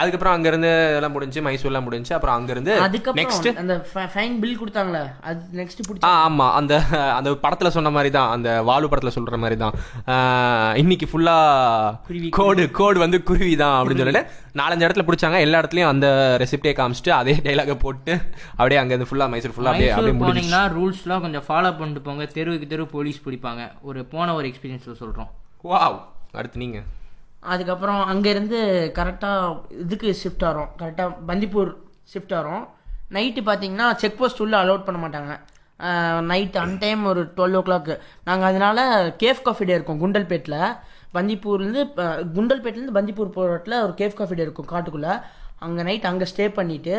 அதுக்கப்புறம் 0.00 0.34
அங்கேருந்து 0.36 0.70
எல்லாம் 0.96 1.14
முடிஞ்சு 1.14 1.40
மைசூர்லாம் 1.46 1.86
முடிஞ்சு 1.86 2.12
அப்புறம் 2.16 2.36
அங்கேருந்து 2.38 2.72
நெக்ஸ்ட் 3.20 3.48
அந்த 3.62 3.74
ஃபைன் 4.12 4.36
பில் 4.42 4.58
கொடுத்தாங்களே 4.60 5.02
அது 5.28 5.40
நெக்ஸ்ட் 5.60 5.82
பிடிச்சி 5.86 6.06
ஆ 6.08 6.12
ஆமா 6.26 6.46
அந்த 6.58 6.74
அந்த 7.18 7.30
படத்துல 7.44 7.70
சொன்ன 7.76 7.92
மாதிரி 7.96 8.12
தான் 8.16 8.32
அந்த 8.36 8.50
வாலு 8.68 8.90
படத்துல 8.90 9.12
சொல்ற 9.16 9.38
மாதிரி 9.44 9.58
தான் 9.64 9.74
இன்னைக்கு 10.82 11.08
ஃபுல்லா 11.12 11.36
கோடு 12.38 12.64
கோடு 12.80 12.98
வந்து 13.04 13.20
குருவி 13.30 13.54
தான் 13.64 13.76
அப்படின்னு 13.78 14.04
சொல்லிட்டு 14.04 14.24
நாலஞ்சு 14.60 14.84
இடத்துல 14.86 15.06
பிடிச்சாங்க. 15.08 15.38
எல்லா 15.46 15.58
இடத்துலயும் 15.60 15.92
அந்த 15.94 16.06
ரெசிப்டே 16.42 16.72
காமிச்சிட்டு 16.78 17.12
அதே 17.18 17.34
டைலாக 17.46 17.74
போட்டு 17.84 18.12
அப்படியே 18.58 18.80
அங்க 18.82 18.92
இருந்து 18.94 19.08
ஃபுல்லா 19.10 19.28
மைசூர் 19.32 19.54
ஃபுல்லா 19.56 19.72
அப்படியே 19.72 19.90
அப்படியே 19.94 20.16
போனீங்கன்னா 20.22 20.62
ரூல்ஸ்லாம் 20.76 21.24
கொஞ்சம் 21.26 21.46
ஃபாலோ 21.48 21.70
பண்ணிட்டு 21.80 22.02
போங்க. 22.06 22.24
தெருவுக்கு 22.36 22.70
தெரு 22.72 22.86
போலீஸ் 22.94 23.20
பிடிப்பாங்க. 23.26 23.64
ஒரு 23.88 24.00
போன 24.14 24.34
ஒரு 24.38 24.46
எக்ஸ்பீரியன்ஸில் 24.50 25.00
சொல்கிறோம் 25.02 25.30
வாவ் 25.64 25.98
அடுத்து 26.40 26.62
நீங்க. 26.64 26.80
அதுக்கப்புறம் 27.52 28.00
அங்கேருந்து 28.12 28.58
கரெக்டாக 28.98 29.58
இதுக்கு 29.84 30.08
ஷிஃப்ட் 30.22 30.44
ஆகிறோம் 30.48 30.70
கரெக்டாக 30.80 31.16
பந்திப்பூர் 31.28 31.70
ஷிஃப்ட் 32.12 32.34
ஆகிறோம் 32.38 32.64
நைட்டு 33.16 33.42
பார்த்தீங்கன்னா 33.48 33.86
செக் 34.02 34.18
போஸ்ட் 34.18 34.42
உள்ளே 34.44 34.56
அலோட் 34.62 34.86
பண்ண 34.86 34.98
மாட்டாங்க. 35.04 35.34
நைட் 36.30 36.56
அன்டைம் 36.64 37.02
ஒரு 37.10 37.22
டுவெல் 37.36 37.56
ஓ 37.58 37.60
கிளாக்கு 37.66 37.94
நாங்கள் 38.28 38.48
அதனால 38.50 38.78
கேஃப் 39.22 39.42
காஃபி 39.48 39.64
டே 39.68 39.74
இருக்கோம் 39.78 40.00
குண்டல்பேட்டில் 40.04 40.60
பந்திப்பூர்லேருந்து 41.16 41.82
குண்டல்பேட்லேருந்து 42.36 42.96
பந்திப்பூர் 42.98 43.36
போகிற 43.36 43.52
இடத்துல 43.54 43.76
ஒரு 43.86 43.94
கேஃப் 44.00 44.18
காஃபி 44.20 44.34
டே 44.38 44.46
இருக்கும் 44.46 44.70
காட்டுக்குள்ளே. 44.72 45.14
அங்கே 45.66 45.82
நைட் 45.88 46.10
அங்கே 46.10 46.26
ஸ்டே 46.32 46.46
பண்ணிவிட்டு 46.58 46.96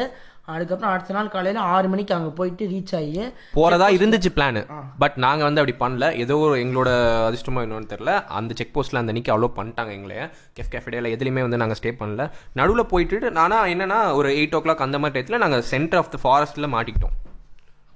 அதுக்கப்புறம் 0.53 0.91
அடுத்த 0.93 1.15
நாள் 1.17 1.31
காலையில் 1.33 1.59
ஆறு 1.73 1.87
மணிக்கு 1.93 2.13
அங்கே 2.17 2.31
போயிட்டு 2.39 2.65
ரீச் 2.73 2.93
ஆகி 2.99 3.23
போறதா 3.57 3.87
இருந்துச்சு 3.97 4.29
பிளான் 4.37 4.59
பட் 5.03 5.17
நாங்க 5.25 5.43
வந்து 5.47 5.61
அப்படி 5.61 5.75
பண்ணல. 5.83 6.07
ஏதோ 6.23 6.37
ஒரு 6.45 6.55
எங்களோட 6.63 6.89
அதிர்ஷ்டமா 7.27 7.63
என்னன்னு 7.65 7.91
தெரியல. 7.93 8.13
அந்த 8.39 8.57
செக் 8.59 8.73
போஸ்ட்ல 8.75 9.01
அந்த 9.01 9.13
அன்னைக்கு 9.13 9.33
அலோவ் 9.35 9.57
பண்ணிட்டாங்க 9.59 9.93
எங்களை. 9.97 10.17
கெஃப் 10.57 10.71
கேஃபேடியால 10.75 11.13
எதுலையுமே 11.15 11.43
வந்து 11.47 11.61
நாங்க 11.63 11.77
ஸ்டே 11.81 11.93
பண்ணல. 12.01 12.25
நடுவுல 12.61 12.85
போயிட்டு 12.93 13.31
நானா 13.39 13.59
என்னன்னா 13.73 13.99
ஒரு 14.19 14.31
எயிட் 14.39 14.57
ஓ 14.59 14.61
கிளாக் 14.65 14.85
அந்த 14.87 14.99
மாதிரி 15.03 15.17
டயத்துல 15.17 15.41
நாங்க 15.45 15.59
சென்டர் 15.73 16.01
ஆஃப் 16.01 16.11
த 16.15 16.19
ஃபாரஸ்ட்ல 16.25 16.69
மாட்டிக்கிட்டோம். 16.75 17.15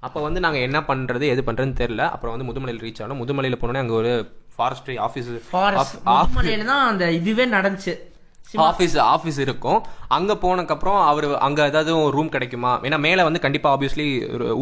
அப்போ 0.07 0.21
வந்து 0.27 0.39
நாங்கள் 0.45 0.65
என்ன 0.67 0.79
பண்ணுறது 0.87 1.25
எது 1.33 1.41
பண்ணுறதுன்னு 1.49 1.77
தெரியல. 1.83 2.05
அப்புறம் 2.15 2.33
வந்து 2.35 2.47
முதுமலையில் 2.49 2.81
ரீச் 2.85 3.03
ஆனோம். 3.03 3.21
முதுமலையில் 3.23 3.59
போனோடனே 3.61 3.83
அங்கே 3.83 3.95
ஒரு 3.99 4.13
ஃபாரஸ்ட்ரி 4.55 4.95
ஆஃபீஸ் 5.05 5.29
ஃபாரஸ்ட் 5.51 5.95
முதுமலையில் 6.07 6.65
தான் 6.71 6.83
அந்த 6.89 7.05
இதுவே 7.19 7.45
நடந்துச்சு. 7.57 7.93
ஆஃபீஸ் 8.67 8.95
ஆஃபீஸ் 9.13 9.39
இருக்கும். 9.43 9.79
அங்கே 10.17 10.35
போனக்கப்புறம் 10.43 10.99
அவர் 11.11 11.27
அங்கே 11.47 11.61
ஏதாவது 11.71 11.91
ரூம் 12.15 12.31
கிடைக்குமா? 12.35 12.71
ஏன்னா 12.87 12.99
மேலே 13.05 13.21
வந்து 13.27 13.43
கண்டிப்பாக 13.45 13.75
ஆப்வியஸ்லி 13.75 14.07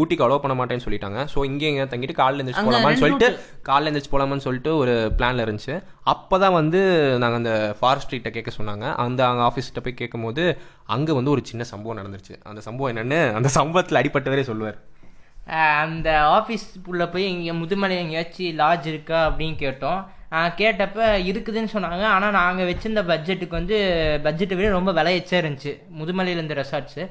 ஊட்டிக்கு 0.02 0.26
அலோவ் 0.26 0.44
பண்ண 0.44 0.56
மாட்டேன்னு 0.60 0.86
சொல்லிட்டாங்க. 0.88 1.20
ஸோ 1.34 1.40
இங்கே 1.50 1.68
எங்கே 1.72 1.88
தங்கிட்டு 1.94 2.20
காலைல 2.22 2.42
எழுந்திரிச்சு 2.42 2.66
போகலாமான்னு 2.68 3.02
சொல்லிட்டு 3.04 3.30
காலைல 3.70 3.90
எழுந்திரிச்சு 3.90 4.14
போகலாமான்னு 4.14 4.46
சொல்லிட்டு 4.48 4.74
ஒரு 4.82 4.94
பிளான்ல 5.18 5.46
இருந்துச்சு. 5.48 5.76
அப்போ 6.14 6.38
தான் 6.44 6.58
வந்து 6.60 6.82
நாங்கள் 7.24 7.42
அந்த 7.42 7.56
ஃபாரஸ்ட்ரிகிட்ட 7.80 8.32
கேட்க 8.38 8.54
சொன்னாங்க. 8.60 8.86
அந்த 9.06 9.22
அங்கே 9.30 9.44
ஆஃபீஸ்கிட்ட 9.50 9.84
போய் 9.88 10.00
கேட்கும்போது 10.04 10.46
அங்கே 10.96 11.18
வந்து 11.20 11.34
ஒரு 11.36 11.44
சின்ன 11.52 11.66
சம்பவம் 11.74 12.00
நடந்துருச்சு. 12.02 12.38
அந்த 12.52 12.64
சம்பவம் 12.70 12.94
என்னன்னு 12.94 13.20
அந்த 13.40 13.52
சம்பவத்தில் 13.60 14.02
அடிப்பட்டவரே 14.04 14.46
சொல்லுவார். 14.52 14.80
அந்த 15.84 16.10
ஆஃபீஸ் 16.38 16.66
உள்ள 16.92 17.04
போய் 17.14 17.26
இங்கே 17.34 17.54
முதுமலை 17.62 17.96
எங்கேயாச்சும் 18.02 18.58
லாட்ஜ் 18.60 18.88
இருக்கா 18.92 19.20
அப்படின்னு 19.30 19.56
கேட்டோம். 19.64 20.02
கேட்டப்ப 20.58 21.00
இருக்குதுன்னு 21.30 21.74
சொன்னாங்க. 21.74 22.06
ஆனால் 22.12 22.36
நாங்கள் 22.38 22.70
வச்சிருந்த 22.70 23.02
பட்ஜெட்டுக்கு 23.08 23.60
வந்து 23.60 23.78
பட்ஜெட்டை 24.26 24.56
விட 24.56 24.70
ரொம்ப 24.72 24.92
விலை 24.92 25.14
எச்சா 25.20 25.38
இருந்துச்சு. 25.42 25.72
முதுமலையில் 26.00 26.40
இருந்த 26.40 26.56
ரெசார்ட்ஸு 26.56 27.04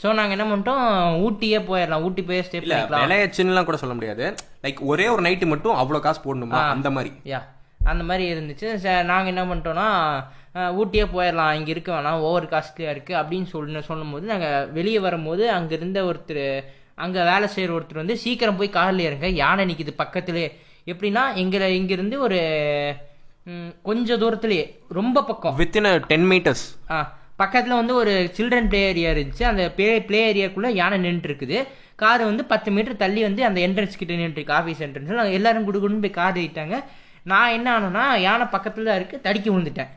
ஸோ 0.00 0.06
நாங்கள் 0.12 0.36
என்ன 0.36 0.46
பண்ணிட்டோம்? 0.46 0.84
ஊட்டியே 1.24 1.58
போயிடலாம். 1.66 2.04
ஊட்டி 2.06 2.22
போய் 2.22 2.44
ஸ்டே 2.46 2.58
பண்ணிக்கலாம். 2.60 3.04
விளையாச்சுன்னுலாம் 3.04 3.68
கூட 3.68 3.78
சொல்ல 3.78 3.94
முடியாது. 3.94 4.24
லைக் 4.64 4.80
ஒரே 4.86 5.06
ஒரு 5.08 5.22
நைட்டு 5.22 5.46
மட்டும் 5.46 5.76
அவ்வளோ 5.80 6.00
காசு 6.00 6.20
போடணுமா? 6.24 6.62
அந்த 6.72 6.90
மாதிரி. 6.90 7.12
யா 7.32 7.40
அந்த 7.86 8.02
மாதிரி 8.04 8.24
இருந்துச்சு. 8.32 8.66
நாங்கள் 9.10 9.32
என்ன 9.32 9.44
பண்ணிட்டோம்னா 9.44 9.86
அஹ், 10.54 10.72
ஊட்டியே 10.74 11.04
போயிடலாம். 11.12 11.54
இங்கே 11.54 11.72
இருக்க 11.72 11.90
வேணாம். 11.92 12.20
ஓவர் 12.26 12.50
காஸ்ட்லியாக 12.50 12.94
இருக்குது 12.94 13.18
அப்படின்னு 13.20 13.48
சொல்லி 13.50 13.80
சொல்லும்போது 13.88 14.26
நாங்கள் 14.26 14.68
வெளியே 14.72 15.00
வரும்போது 15.00 15.44
அங்கே 15.52 15.74
இருந்த 15.74 16.00
ஒருத்தர் 16.06 16.44
அங்கே 16.98 17.22
வேலை 17.24 17.46
செய்கிற 17.48 17.72
ஒருத்தர் 17.74 18.02
வந்து 18.02 18.16
சீக்கிரம் 18.16 18.58
போய் 18.58 18.76
காரில் 18.76 19.06
இறங்க 19.06 19.28
யானை 19.38 19.64
நிற்கிது 19.66 19.94
பக்கத்துலேயே 19.98 20.48
எப்படின்னா 20.86 21.24
எங்களை 21.42 21.68
இங்கேருந்து 21.78 22.16
ஒரு 22.26 22.38
ம், 23.46 23.70
கொஞ்ச 23.82 24.16
தூரத்துலேயே 24.16 24.64
ரொம்ப 24.90 25.18
பக்கம். 25.22 25.54
வித்தின் 25.58 25.88
டென் 26.10 26.28
மீட்டர்ஸ் 26.30 26.64
ஆ 26.90 26.98
பக்கத்தில் 27.40 27.78
வந்து 27.78 27.94
ஒரு 27.94 28.12
சில்ட்ரன் 28.36 28.68
ப்ளே 28.70 28.80
ஏரியா 28.90 29.10
இருந்துச்சு. 29.14 29.44
அந்த 29.48 29.62
ப்ளே 29.76 29.88
ப்ளே 30.08 30.20
ஏரியாக்குள்ளே 30.28 30.70
யானை 30.74 30.98
நின்றுட்டு 30.98 31.30
இருக்குது 31.30 31.58
கார் 31.96 32.22
வந்து 32.24 32.44
பத்து 32.52 32.68
மீட்டர் 32.70 33.02
தள்ளி 33.02 33.20
வந்து 33.22 33.42
அந்த 33.48 33.58
என்ட்ரன்ஸ் 33.66 34.00
கிட்ட 34.00 34.14
நின்றுருக்கு 34.20 34.56
ஆஃபீஸ் 34.58 34.82
என்ட்ரன்ஸ் 34.86 35.18
நாங்கள் 35.18 35.38
எல்லாரும் 35.38 35.66
குடுகுடுன்னு 35.68 36.04
போய் 36.04 36.18
கார் 36.20 36.38
ஏறிட்டாங்க. 36.42 36.76
நான் 37.26 37.54
என்ன 37.56 37.68
ஆனேன்னா 37.76 38.04
யானை 38.24 38.46
பக்கத்தில் 38.54 38.88
தான் 38.88 38.98
இருக்குது 39.00 39.24
தடுக்கி 39.26 39.50
விழுந்துட்டேன். 39.50 39.90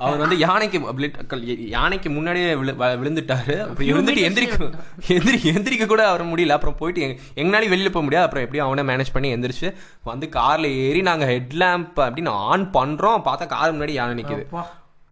அவர் 0.00 0.18
வந்து 0.18 0.38
யானைக்கு 0.38 1.68
யானைக்கு 1.68 2.10
முன்னாடியே 2.10 2.54
விழுந்துட்டாரு. 2.54 3.60
அப்புறம் 3.60 3.88
இருந்துட்டு 3.88 4.10
எந்திரிக்க 4.10 4.72
எந்திரி 5.08 5.38
எந்திரிக்க 5.42 5.86
கூட 5.86 6.08
அவர் 6.08 6.26
முடியல. 6.26 6.48
அப்புறம் 6.48 6.74
போயிட்டு 6.74 7.18
எங்க- 7.34 7.58
எங்கனாலையும் 7.58 7.62
வெளியில 7.62 7.86
போக 7.86 8.02
முடியாது. 8.02 8.26
அப்புறம் 8.26 8.44
எப்படியும் 8.44 8.66
அவனை 8.66 8.84
மேனேஜ் 8.84 9.12
பண்ணி 9.12 9.34
எந்திரிச்சு 9.34 9.74
வந்து 10.04 10.28
கார்ல 10.32 10.64
ஏறி 10.76 11.02
நாங்க 11.02 11.26
ஹெட் 11.26 11.52
லேம்ப் 11.52 11.90
அப்படின்னு 11.96 12.28
ஆன் 12.28 12.70
பண்றோம். 12.70 13.20
பார்த்தா 13.24 13.46
கார் 13.46 13.74
முன்னாடி 13.74 13.90
யானை 13.90 14.24
நிக்குது. 14.24 14.46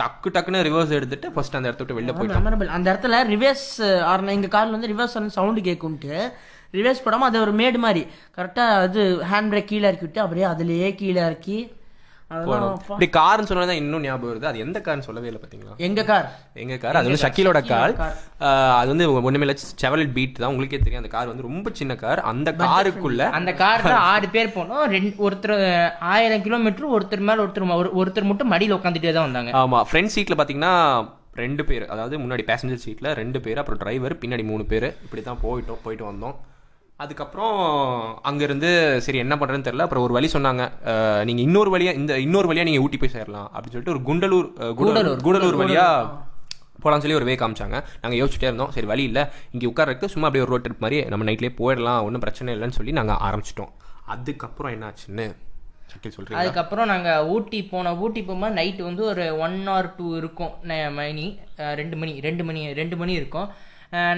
டக்கு 0.02 0.28
டக்குன்னு 0.28 0.62
ரிவர்ஸ் 0.62 0.88
எடுத்துட்டு 0.88 1.32
ஃபர்ஸ்ட் 1.32 1.56
அந்த 1.56 1.68
இடத்த 1.68 1.94
விட்டு 1.94 2.12
வெளில 2.12 2.16
போயிட்டோம். 2.16 2.32
மெமரபிள் 2.32 2.66
அந்த 2.66 2.98
இடத்துல 2.98 3.06
ரிவர்ஸ் 3.06 4.00
ஆர்ன 4.00 4.30
எங்கள் 4.30 4.50
காரில் 4.50 4.70
வந்து 4.70 4.88
ரிவர்ஸ் 4.88 5.26
சவுண்டு 5.26 5.60
கேட்கும்ட்டு 5.60 6.32
ரிவர்ஸ் 6.72 7.02
போடாமல் 7.04 7.28
அது 7.28 7.40
ஒரு 7.40 7.52
மேடு 7.52 7.78
மாதிரி. 7.78 8.06
கரெக்டாக 8.36 8.58
அது 8.58 9.22
ஹேண்ட் 9.32 9.44
பிரேக் 9.44 9.64
கீழே 9.64 9.82
இறக்கி 9.82 10.00
விட்டு 10.00 10.20
அப்படியே 10.20 10.46
அதுலேயே 10.46 10.94
கீழே 10.94 11.20
இறக்கி. 11.20 11.72
இப்படி 12.30 13.06
கார்னு 13.16 13.48
சொன்னதான் 13.50 13.78
இன்னும் 13.82 14.02
ஞாபகம் 14.06 14.30
வருது. 14.30 14.48
அது 14.50 14.62
எந்த 14.64 14.78
கார்னு 14.86 15.06
சொல்லவே 15.06 15.28
இல்லை 15.30 15.40
பாத்தீங்களா 15.42 15.76
எங்க 15.86 16.00
கார்? 16.10 16.26
எங்க 16.62 16.76
கார். 16.82 16.98
அது 17.00 17.08
வந்து 17.08 17.22
ஷக்கீலோட 17.24 17.60
கார். 17.70 17.92
அது 18.80 18.88
வந்து 18.92 19.06
ஒண்ணுமே 19.28 19.44
இல்லை. 19.46 19.56
செவரல் 19.82 20.10
பீட் 20.16 20.40
தான். 20.40 20.50
உங்களுக்கே 20.52 20.80
தெரியும். 20.82 21.02
அந்த 21.02 21.12
கார் 21.14 21.30
வந்து 21.30 21.46
ரொம்ப 21.48 21.70
சின்ன 21.80 21.96
கார். 22.02 22.22
அந்த 22.32 22.52
காருக்குள்ள 22.64 23.28
அந்த 23.38 23.54
காரில் 23.62 23.96
ஆறு 24.12 24.28
பேர் 24.34 24.54
போனோம். 24.58 24.84
ரெண்டு 24.96 25.14
ஒருத்தர் 25.28 25.54
ஆயிரம் 26.14 26.44
கிலோமீட்டர் 26.48 26.92
ஒருத்தர் 26.98 27.26
மேலே 27.30 27.42
ஒருத்தர் 27.46 27.96
ஒருத்தர் 28.02 28.30
மட்டும் 28.32 28.52
மடியில் 28.54 28.76
உட்காந்துட்டே 28.78 29.14
தான் 29.18 29.28
வந்தாங்க. 29.28 29.54
ஆமா. 29.62 29.80
ஃப்ரண்ட் 29.90 30.14
சீட்ல 30.16 30.38
பாத்தீங்கன்னா 30.42 30.74
ரெண்டு 31.44 31.64
பேர். 31.70 31.86
அதாவது 31.94 32.14
முன்னாடி 32.22 32.44
பேசஞ்சர் 32.52 32.84
சீட்ல 32.84 33.08
ரெண்டு 33.22 33.40
பேர் 33.46 33.62
அப்புறம் 33.62 33.82
டிரைவர் 33.84 34.20
பின்னாடி 34.22 34.46
மூணு 34.52 34.66
பேர். 34.74 34.88
இப்படி 35.06 35.22
தான் 35.30 35.42
போயிட்டோம் 35.46 35.82
போயிட்டு 35.86 36.06
வந்தோம். 36.10 36.36
அதுக்கப்புறம் 37.00 37.56
அங்கிருந்து 38.22 38.70
சரி 39.00 39.18
என்ன 39.18 39.34
பண்றதுன்னு 39.36 39.66
தெரியல. 39.66 39.78
அப்புறம் 39.78 40.04
ஒரு 40.04 40.12
வழி 40.12 40.28
சொன்னாங்க. 40.32 40.62
அஹ், 40.84 41.24
நீங்க 41.24 41.40
இன்னொரு 41.42 41.70
வழியா 41.74 41.94
இந்த 41.94 42.18
இன்னொரு 42.18 42.52
வழியா 42.52 42.64
நீங்க 42.64 42.80
ஊட்டி 42.80 42.96
போய் 42.96 43.08
சேரலாம் 43.08 43.50
அப்படின்னு 43.52 43.74
சொல்லிட்டு 43.76 43.94
ஒரு 43.96 44.02
குண்டலூர் 44.08 44.48
குடலூர் 44.78 45.22
கூடலூர் 45.22 45.60
வழியா 45.62 45.86
போகலான்னு 46.82 46.98
சொல்லி 46.98 47.14
ஒரு 47.14 47.24
வே 47.24 47.34
காமிச்சாங்க. 47.34 47.76
நாங்கள் 48.02 48.18
யோசிச்சுட்டே 48.20 48.42
இருந்தோம். 48.42 48.70
சரி 48.70 48.86
வழி 48.86 49.02
இல்லை. 49.02 49.22
இங்கே 49.50 49.66
உட்காரக்கு 49.66 50.08
சும்மா 50.08 50.26
அப்படியே 50.26 50.44
ஒரு 50.44 50.50
ரோட் 50.50 50.66
ட்ரிப் 50.66 50.78
மாதிரி 50.78 51.04
நம்ம 51.04 51.24
நைட்லேயே 51.24 51.52
போயிடலாம். 51.58 52.02
ஒன்றும் 52.02 52.20
பிரச்சனை 52.20 52.54
இல்லைன்னு 52.54 52.78
சொல்லி 52.78 52.92
நாங்கள் 52.92 53.16
ஆரம்பிச்சிட்டோம். 53.20 53.72
அதுக்கப்புறம் 54.06 54.72
என்னாச்சுன்னு 54.74 55.26
அதுக்கப்புறம் 56.40 56.86
நாங்கள் 56.86 57.26
ஊட்டி 57.26 57.68
போனோம் 57.72 57.98
ஊட்டி 57.98 58.22
போகும்போது 58.22 58.54
நைட்டு 58.54 58.82
வந்து 58.82 59.04
ஒரு 59.04 59.38
ஒன் 59.38 59.66
ஆர் 59.66 59.94
டூ 59.96 60.16
இருக்கும். 60.16 60.52
மணி 60.94 61.26
ரெண்டு 61.74 61.96
மணி 61.96 62.20
ரெண்டு 62.20 62.44
மணி 62.44 62.72
ரெண்டு 62.72 62.96
மணி 62.96 63.12
இருக்கும். 63.12 63.48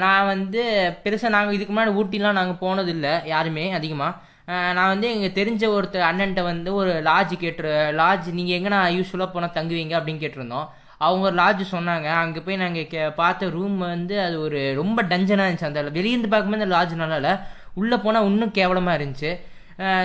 நான் 0.02 0.28
வந்து 0.32 0.62
பெருசாக 1.04 1.34
நாங்கள் 1.36 1.56
இதுக்கு 1.56 1.72
முன்னாடி 1.74 1.96
ஊட்டிலாம் 2.00 2.38
நாங்கள் 2.40 2.60
போனதில்லை 2.64 3.12
யாருமே 3.32 3.64
அதிகமாக 3.78 4.28
நான் 4.76 4.92
வந்து 4.92 5.06
எங்கள் 5.14 5.36
தெரிஞ்ச 5.38 5.64
ஒருத்தர் 5.74 6.08
அண்ணன்ட்ட 6.10 6.42
வந்து 6.50 6.70
ஒரு 6.80 6.92
லாட்ஜ் 7.08 7.34
கேட்டு 7.42 7.72
லாட்ஜ் 8.00 8.28
நீங்கள் 8.38 8.56
எங்கே 8.58 8.70
நான் 8.74 8.94
யூஸ்ஃபுல்லாக 8.96 9.30
போனால் 9.34 9.54
தங்குவீங்க 9.58 9.94
அப்படின்னு 9.98 10.22
கேட்டிருந்தோம். 10.22 10.66
அவங்க 11.06 11.22
ஒரு 11.28 11.36
லாட்ஜ் 11.42 11.62
சொன்னாங்க. 11.74 12.08
அங்கே 12.22 12.40
போய் 12.46 12.60
நாங்கள் 12.62 12.88
கே 12.92 13.02
பார்த்த 13.20 13.50
ரூம் 13.56 13.76
வந்து 13.92 14.16
அது 14.24 14.36
ஒரு 14.46 14.60
ரொம்ப 14.80 15.02
டஞ்சனாக 15.12 15.46
இருந்துச்சு 15.46 15.70
அந்த 15.70 15.82
வெளியிருந்து 15.98 16.32
பார்க்கும்போது 16.32 16.66
அந்த 16.66 16.74
லாட்ஜ் 16.76 17.02
நல்லா 17.02 17.18
இல்லை. 17.22 17.34
உள்ளே 17.80 17.96
போனால் 18.04 18.26
இன்னும் 18.30 18.56
கேவலமாக 18.58 18.98
இருந்துச்சு. 18.98 19.32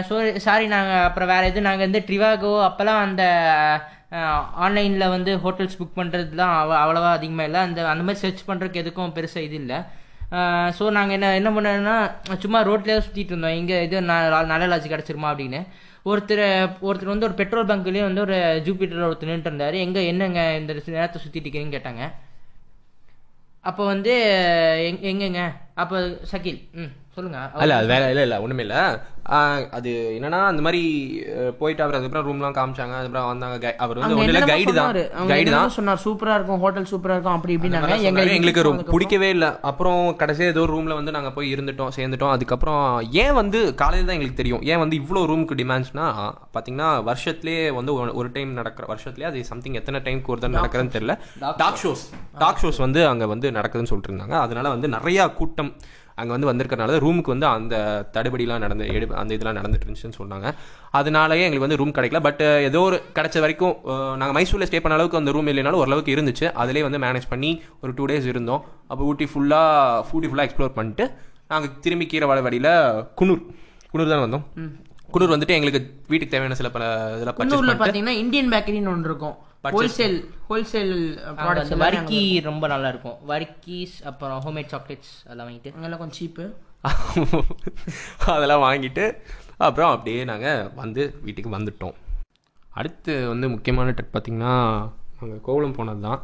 ஸோ 0.09 0.15
சாரி 0.45 0.65
நாங்கள் 0.75 1.03
அப்புறம் 1.07 1.31
வேறு 1.33 1.49
எதுவும் 1.49 1.67
நாங்கள் 1.69 1.87
வந்து 1.87 2.01
ட்ரிவாகோ 2.09 2.51
அப்போல்லாம் 2.67 3.01
அந்த 3.07 3.23
ஆன்லைனில் 4.53 5.07
வந்து 5.07 5.37
ஹோட்டல்ஸ் 5.37 5.79
புக் 5.79 5.97
பண்ணுறதுலாம் 5.97 6.57
அவ 6.57 6.85
அவ்வளோவா 6.85 7.11
அதிகமாக 7.11 7.43
இல்லை. 7.43 7.61
அந்த 7.61 7.89
அந்த 7.89 8.03
மாதிரி 8.03 8.33
சர்ச் 8.33 8.49
பண்ணுறதுக்கு 8.49 8.81
எதுக்கும் 8.81 9.11
பெருசாக 9.11 9.43
இது 9.43 9.55
இல்லை. 9.55 9.75
ஸோ 10.79 10.91
நாங்கள் 10.91 11.21
என்ன 11.21 11.33
என்ன 11.33 11.49
பண்ணோன்னா 11.49 12.11
சும்மா 12.37 12.65
ரோட்லேயே 12.65 13.01
சுற்றிட்டு 13.01 13.17
இருந்தோம். 13.17 13.53
இங்கே 13.53 13.83
இது 13.83 14.01
ந- 14.01 14.45
நல்ல 14.45 14.67
லாட்ஜ் 14.67 14.87
கிடச்சிருமா 14.87 15.25
அப்படின்னு. 15.25 15.67
ஒருத்தர் 16.05 16.69
ஒருத்தர் 16.81 17.05
வந்து 17.05 17.25
ஒரு 17.25 17.33
பெட்ரோல் 17.33 17.65
பங்க்லேயே 17.65 18.01
வந்து 18.01 18.21
ஒரு 18.21 18.61
ஜூபிட்டரில் 18.65 19.11
ஒருத்தர் 19.11 19.29
நின்றுட்டு 19.29 19.39
இருந்தார். 19.39 19.73
எங்கே 19.73 20.07
என்னங்க 20.07 20.55
இந்த 20.59 20.75
நேரத்தை 20.85 21.21
சுற்றிட்டு 21.21 21.35
இருக்கீங்கன்னு 21.35 21.73
கேட்டாங்க. 21.73 22.11
அப்போ 23.61 23.85
வந்து 23.85 24.11
எங் 25.01 25.19
எங்கங்க? 25.19 25.51
அப்போ 25.73 26.17
சகில் 26.21 26.67
ம். 26.71 27.04
சொல்லுங்கள் 27.17 27.61
இல்ல 27.61 27.75
அது 27.75 27.87
வேற 27.87 28.09
இல்ல 28.09 28.21
இல்ல 28.21 28.41
ஒண்ணுமே 28.41 28.61
இல்ல. 28.61 28.77
அது 29.71 29.91
என்னன்னா 30.17 30.39
அந்த 30.45 30.61
மாதிரி 30.61 30.81
போயிட்டு 31.59 31.83
அவர் 31.83 31.95
அதுக்கப்புறம் 31.95 32.27
ரூம்லாம் 32.27 32.55
காமிச்சாங்க. 32.57 32.93
அதுக்கப்புறம் 32.95 33.27
வந்தாங்க 33.27 33.75
அவர் 33.77 33.97
வந்து 33.99 34.17
ஒன்றும் 34.17 34.45
கைடு 34.45 34.73
தான். 34.73 34.97
கைடு 35.27 35.51
தான். 35.51 35.69
சொன்னார். 35.69 36.01
சூப்பரா 36.05 36.33
இருக்கும் 36.35 36.59
ஹோட்டல் 36.59 36.87
சூப்பரா 36.91 37.13
இருக்கும் 37.15 37.35
அப்படி 37.35 37.55
இப்படின்னாங்க. 37.55 38.01
எங்களுக்கு 38.01 38.35
எங்களுக்கு 38.35 38.61
ரொம்ப 38.61 38.83
பிடிக்கவே 38.91 39.29
இல்லை. 39.29 39.49
அப்புறம் 39.61 40.15
கடைசியாக 40.15 40.59
ஏதோ 40.59 40.71
ரூம்ல 40.71 40.93
வந்து 40.93 41.11
நாங்க 41.11 41.31
போய் 41.31 41.53
இருந்துட்டோம் 41.53 41.89
சேர்ந்துட்டோம். 41.95 42.29
அதுக்கப்புறம் 42.29 42.83
ஏன் 43.23 43.33
வந்து 43.33 43.75
காலையில் 43.75 44.07
தான் 44.07 44.15
எங்களுக்கு 44.15 44.41
தெரியும். 44.43 44.63
ஏன் 44.63 44.79
வந்து 44.79 44.97
இவ்வளோ 44.97 45.23
ரூமுக்கு 45.31 45.59
டிமாண்ட்ஸ்னா 45.61 46.05
பாத்தீங்கன்னா 46.53 46.89
வருஷத்துலேயே 47.09 47.73
வந்து 47.73 47.93
ஒரு- 47.99 48.33
டைம் 48.35 48.53
நடக்கிற 48.53 48.85
வருஷத்துலேயே 48.93 49.23
அது 49.23 49.45
சம்திங் 49.45 49.73
எத்தனை 49.73 49.99
டைம்க்கு 50.01 50.25
ஒரு 50.25 50.39
தடவை 50.39 50.61
நடக்கிறதுன்னு 50.61 50.95
தெரியல. 50.97 51.13
டாக் 51.57 51.77
ஷோஸ் 51.83 52.03
டாக் 52.37 52.59
ஷோஸ் 52.61 52.77
வந்து 52.77 53.07
அங்க 53.07 53.27
வந்து 53.27 53.51
நடக்குதுன்னு 53.51 53.91
சொல்லிட்டு 53.91 54.11
இருந்தாங்க. 54.11 54.35
அதனால 54.39 54.69
வந்து 54.69 54.87
நிறைய 54.87 55.27
கூட்டம் 55.29 55.71
அங்கே 56.19 56.31
வந்து 56.35 56.49
வந்திருக்கறனால 56.49 56.99
ரூமுக்கு 57.03 57.33
வந்து 57.33 57.47
அந்த 57.53 57.75
தடுபடிலாம் 58.15 58.63
நடந்து 58.65 58.85
எடு 58.95 59.07
அந்த 59.21 59.31
இதெல்லாம் 59.37 59.57
நடந்துட்டு 59.59 59.85
இருந்துச்சுன்னு 59.87 60.19
சொன்னாங்க. 60.19 60.47
அதனாலயே 60.99 61.45
எங்களுக்கு 61.47 61.67
வந்து 61.67 61.79
ரூம் 61.81 61.93
கிடைக்கல. 61.97 62.21
பட் 62.27 62.43
ஏதோ 62.69 62.81
ஒரு 62.89 62.97
கிடைச்ச 63.17 63.37
வரைக்கும் 63.45 63.75
நாங்கள் 64.21 64.35
மைசூரில் 64.37 64.67
ஸ்டே 64.69 64.81
பண்ண 64.83 64.97
அளவுக்கு 64.97 65.19
அந்த 65.21 65.33
ரூம் 65.37 65.51
இல்லைனாலும் 65.53 65.81
ஓரளவுக்கு 65.83 66.15
இருந்துச்சு. 66.15 66.47
அதிலே 66.63 66.83
வந்து 66.87 67.01
மேனேஜ் 67.05 67.27
பண்ணி 67.33 67.51
ஒரு 67.83 67.93
டூ 67.99 68.07
டேஸ் 68.11 68.31
இருந்தோம். 68.33 68.63
அப்போ 68.91 69.03
ஊட்டி 69.11 69.27
ஃபுல்லாக 69.33 70.15
ஊட்டி 70.15 70.29
ஃபுல்லாக 70.31 70.47
எக்ஸ்ப்ளோர் 70.49 70.75
பண்ணிட்டு 70.79 71.07
நாங்கள் 71.53 71.73
திரும்பி 71.85 72.07
கீரை 72.13 72.27
வழியில் 72.29 72.73
குன்னூர் 73.21 73.43
குன்னூர் 73.91 74.13
தான் 74.13 74.25
வந்தோம். 74.27 74.45
குன்னூர் 75.13 75.33
வந்துட்டு 75.33 75.55
எங்களுக்கு 75.55 75.81
வீட்டுக்கு 76.11 76.33
தேவையான 76.33 76.55
சில 76.61 76.69
பல 76.75 76.85
இதெல்லாம் 77.17 77.81
பாத்தீங்கன்னா 77.83 78.15
இந்தியன் 78.21 78.49
பேக்கரின்னு 78.53 78.91
ஒன்று 78.93 79.09
இருக்கும். 79.11 79.35
ஹோல்சேல் 79.73 80.17
ஹோல்சேல் 80.49 80.93
ப்ராடக்ட்ஸ் 81.39 81.73
வரிக்கி 81.83 82.21
ரொம்ப 82.47 82.67
நல்லா 82.73 82.89
இருக்கும் 82.93 83.17
வரிக்கீஸ் 83.31 83.95
அப்புறம் 84.09 84.39
ஹோம்மேட் 84.45 84.71
சாக்லேட்ஸ் 84.73 85.13
அதெல்லாம் 85.25 85.47
வாங்கிட்டு. 85.49 85.71
அங்கெல்லாம் 85.75 86.01
கொஞ்சம் 86.03 86.19
சீப்பு 86.21 86.45
அதெல்லாம் 88.33 88.63
வாங்கிட்டு 88.65 89.05
அப்புறம் 89.65 89.91
அப்படியே 89.93 90.23
நாங்கள் 90.31 90.67
வந்து 90.81 91.03
வீட்டுக்கு 91.25 91.49
வந்துட்டோம். 91.55 91.95
அடுத்து 92.79 93.13
வந்து 93.31 93.47
முக்கியமான 93.53 93.93
ட்ரிப் 93.97 94.13
பார்த்திங்கன்னா 94.15 94.53
நாங்கள் 95.19 95.41
கோவளம் 95.47 95.75
போனது 95.77 96.01
தான் 96.07 96.21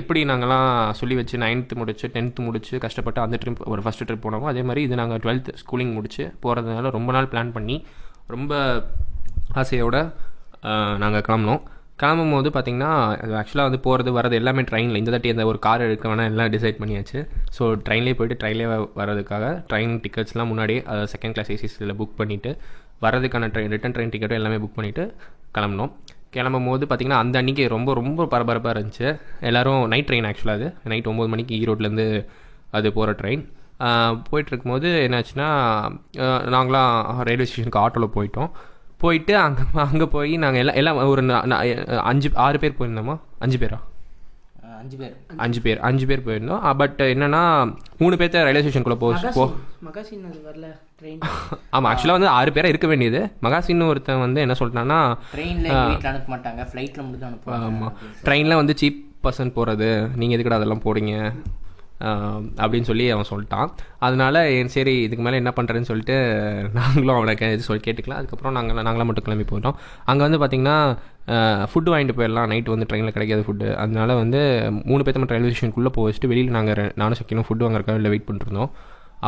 எப்படி 0.00 0.20
நாங்கள்லாம் 0.30 0.92
சொல்லி 1.00 1.14
வச்சு 1.20 1.36
நைன்த்து 1.44 1.74
முடிச்சு 1.80 2.06
டென்த்து 2.14 2.40
முடிச்சு 2.46 2.74
கஷ்டப்பட்டு 2.84 3.20
அந்த 3.20 3.38
ட்ரிப் 3.42 3.62
ஒரு 3.72 3.82
ஃபஸ்ட்டு 3.84 4.06
ட்ரிப் 4.08 4.24
போனோமோ 4.26 4.48
அதே 4.52 4.62
மாதிரி 4.62 4.82
இது 4.86 5.00
நாங்கள் 5.00 5.22
டுவெல்த் 5.24 5.50
ஸ்கூலிங் 5.62 5.92
முடிச்சு 5.92 6.24
போகிறதுனால 6.42 6.90
ரொம்ப 6.98 7.12
நாள் 7.12 7.30
பிளான் 7.32 7.54
பண்ணி 7.56 7.76
ரொம்ப 8.34 8.52
ஆசையோட 9.62 9.96
நாங்கள் 11.02 11.24
கிளம்பினோம். 11.28 11.62
கிளம்பும் 12.00 12.32
போது 12.34 12.48
பார்த்தீங்கன்னா 12.54 12.90
ஆக்சுவலாக 13.40 13.68
வந்து 13.68 13.80
போகிறது 13.84 14.10
வரது 14.16 14.34
எல்லாமே 14.40 14.62
ட்ரெயினில் 14.70 14.98
இந்த 15.00 15.10
தாட்டி 15.12 15.30
எந்த 15.34 15.44
ஒரு 15.50 15.58
கார் 15.66 15.84
எடுக்க 15.84 16.06
வேணால் 16.10 16.28
எல்லாம் 16.32 16.50
டிசைட் 16.54 16.80
பண்ணியாச்சு. 16.80 17.18
ஸோ 17.56 17.62
ட்ரெயின்லேயே 17.86 18.16
போயிட்டு 18.18 18.38
ட்ரெயின்லேயே 18.42 18.68
வரதுக்காக 19.00 19.44
ட்ரெயின் 19.70 19.94
டிக்கெட்ஸ்லாம் 20.04 20.50
முன்னாடியே 20.52 20.82
செகண்ட் 21.12 21.34
கிளாஸ் 21.36 21.52
ஏசிஸில் 21.54 21.96
புக் 22.00 22.18
பண்ணிவிட்டு 22.20 22.52
வரதுக்கான 23.06 23.48
ட்ரெயின் 23.54 23.72
ரிட்டன் 23.74 23.96
ட்ரெயின் 23.96 24.12
டிக்கெட்டும் 24.14 24.40
எல்லாமே 24.40 24.58
புக் 24.64 24.76
பண்ணிவிட்டு 24.78 25.06
கிளம்பினோம். 25.56 25.92
கிளம்பும் 26.36 26.68
போது 26.70 26.84
பார்த்திங்கன்னா 26.88 27.22
அந்த 27.24 27.36
அன்றைக்கி 27.42 27.64
ரொம்ப 27.76 27.90
ரொம்ப 28.00 28.26
பரபரப்பாக 28.32 28.74
இருந்துச்சு. 28.76 29.08
எல்லோரும் 29.48 29.82
நைட் 29.92 30.08
ட்ரெயின் 30.08 30.28
ஆக்சுவலாக 30.30 30.58
அது. 30.60 30.68
நைட் 30.92 31.10
ஒம்பது 31.12 31.30
மணிக்கு 31.34 31.54
ஈரோட்லேருந்து 31.62 32.08
அது 32.76 32.88
போகிற 32.96 33.10
ட்ரெயின் 33.20 33.42
போயிட்டு 34.28 34.50
இருக்கும்போது 34.52 34.88
என்னாச்சுன்னா 35.06 35.48
நாங்களாம் 36.54 36.92
ரயில்வே 37.28 37.46
ஸ்டேஷனுக்கு 37.48 37.84
ஆட்டோவில் 37.84 38.16
போயிட்டோம். 38.16 38.50
போயிட்டு 39.00 39.34
அங்கே 39.38 39.62
அங்கே 39.84 40.06
போய் 40.12 40.32
நாங்கள் 40.42 40.60
எல்லாம் 40.62 40.78
எல்லாம் 40.80 40.98
ஒரு 41.12 41.22
அஞ்சு 42.10 42.28
ஆறு 42.44 42.58
பேர் 42.58 42.78
போயிருந்தோமா? 42.78 43.14
அஞ்சு 43.38 43.58
பேரா? 43.58 43.78
அஞ்சு 44.80 44.96
பேர். 45.00 45.12
அஞ்சு 45.44 45.60
பேர் 45.60 45.78
அஞ்சு 45.80 46.04
பேர் 46.06 46.24
போயிருந்தோம். 46.24 46.62
பட் 46.80 46.98
என்னன்னா 47.06 47.40
மூணு 47.98 48.14
பேர்த்த 48.16 48.42
ரயில்வே 48.42 48.62
ஸ்டேஷனுக்குள்ளே 48.64 48.98
போ 48.98 49.08
போ 49.36 49.44
மகாசின் 49.86 50.24
அது 50.28 50.38
வரல 50.46 50.66
ட்ரெயின் 51.00 51.20
ஆமாம் 51.70 51.88
ஆக்சுவலாக 51.90 52.16
வந்து 52.18 52.30
ஆறு 52.36 52.50
பேராக 52.52 52.72
இருக்க 52.72 52.88
வேண்டியது. 52.88 53.20
மகாசின்னு 53.42 53.88
ஒருத்தன் 53.92 54.24
வந்து 54.24 54.42
என்ன 54.44 54.56
சொல்லிட்டான்னா 54.60 55.00
ட்ரெயினில் 55.32 55.70
அனுப்ப 56.06 56.28
மாட்டாங்க 56.34 56.64
ஃப்ளைட்டில் 56.70 57.04
மட்டும் 57.04 57.24
தான் 57.46 57.66
ஆமாம் 57.68 57.94
ட்ரெயினில் 58.26 58.60
வந்து 58.60 58.76
சீப் 58.82 59.02
பர்சன் 59.24 59.54
போகிறது 59.54 59.88
நீங்கள் 60.14 60.36
எதுக்கடா 60.36 60.60
அதெல்லாம் 60.60 60.84
போடுங்க 60.84 61.14
ஆஹ் 61.22 61.36
அப்படின்னு 62.62 62.88
சொல்லி 62.88 63.04
அவன் 63.14 63.28
சொல்லிட்டான். 63.30 63.68
அதனால 64.06 64.42
என் 64.56 64.72
சரி 64.76 64.94
இதுக்கு 65.06 65.24
மேலே 65.26 65.40
என்ன 65.42 65.52
பண்ணுறேன்னு 65.58 65.88
சொல்லிட்டு 65.90 66.16
நாங்களும் 66.78 67.16
அவனை 67.18 67.34
கே 67.40 67.48
இது 67.56 67.66
சொல்லி 67.68 67.82
கேட்டுக்கலாம் 67.86 68.20
அதுக்கப்புறம் 68.20 68.56
நாங்கள் 68.58 68.86
நாங்களாம் 68.88 69.08
மட்டும் 69.10 69.26
கிளம்பி 69.28 69.46
போயிட்டோம். 69.52 69.76
அங்கே 70.10 70.24
வந்து 70.26 70.40
பார்த்திங்கன்னா 70.42 70.78
ஃபுட்டு 71.70 71.92
வாங்கிட்டு 71.92 72.16
போயிடலாம். 72.18 72.50
நைட்டு 72.52 72.74
வந்து 72.74 72.88
ட்ரெயினில் 72.90 73.16
கிடைக்காது 73.16 73.44
ஃபுட்டு 73.46 73.68
அதனால 73.84 74.16
வந்து 74.22 74.40
மூணு 74.90 75.00
பேர்த்த 75.04 75.22
மட்டும் 75.22 75.36
ரயில்வே 75.36 75.52
ஸ்டேஷனுக்குள்ளே 75.54 75.92
போக 75.96 76.06
வச்சுட்டு 76.08 76.32
வெளியில் 76.32 76.56
நாங்கள் 76.58 76.92
நானும் 77.02 77.18
சக்கிலும் 77.20 77.48
ஃபுட்டு 77.48 77.66
வாங்குறக்காக 77.66 77.96
வெளில 77.98 78.12
வெயிட் 78.14 78.28
பண்ணிருந்தோம் 78.28 78.70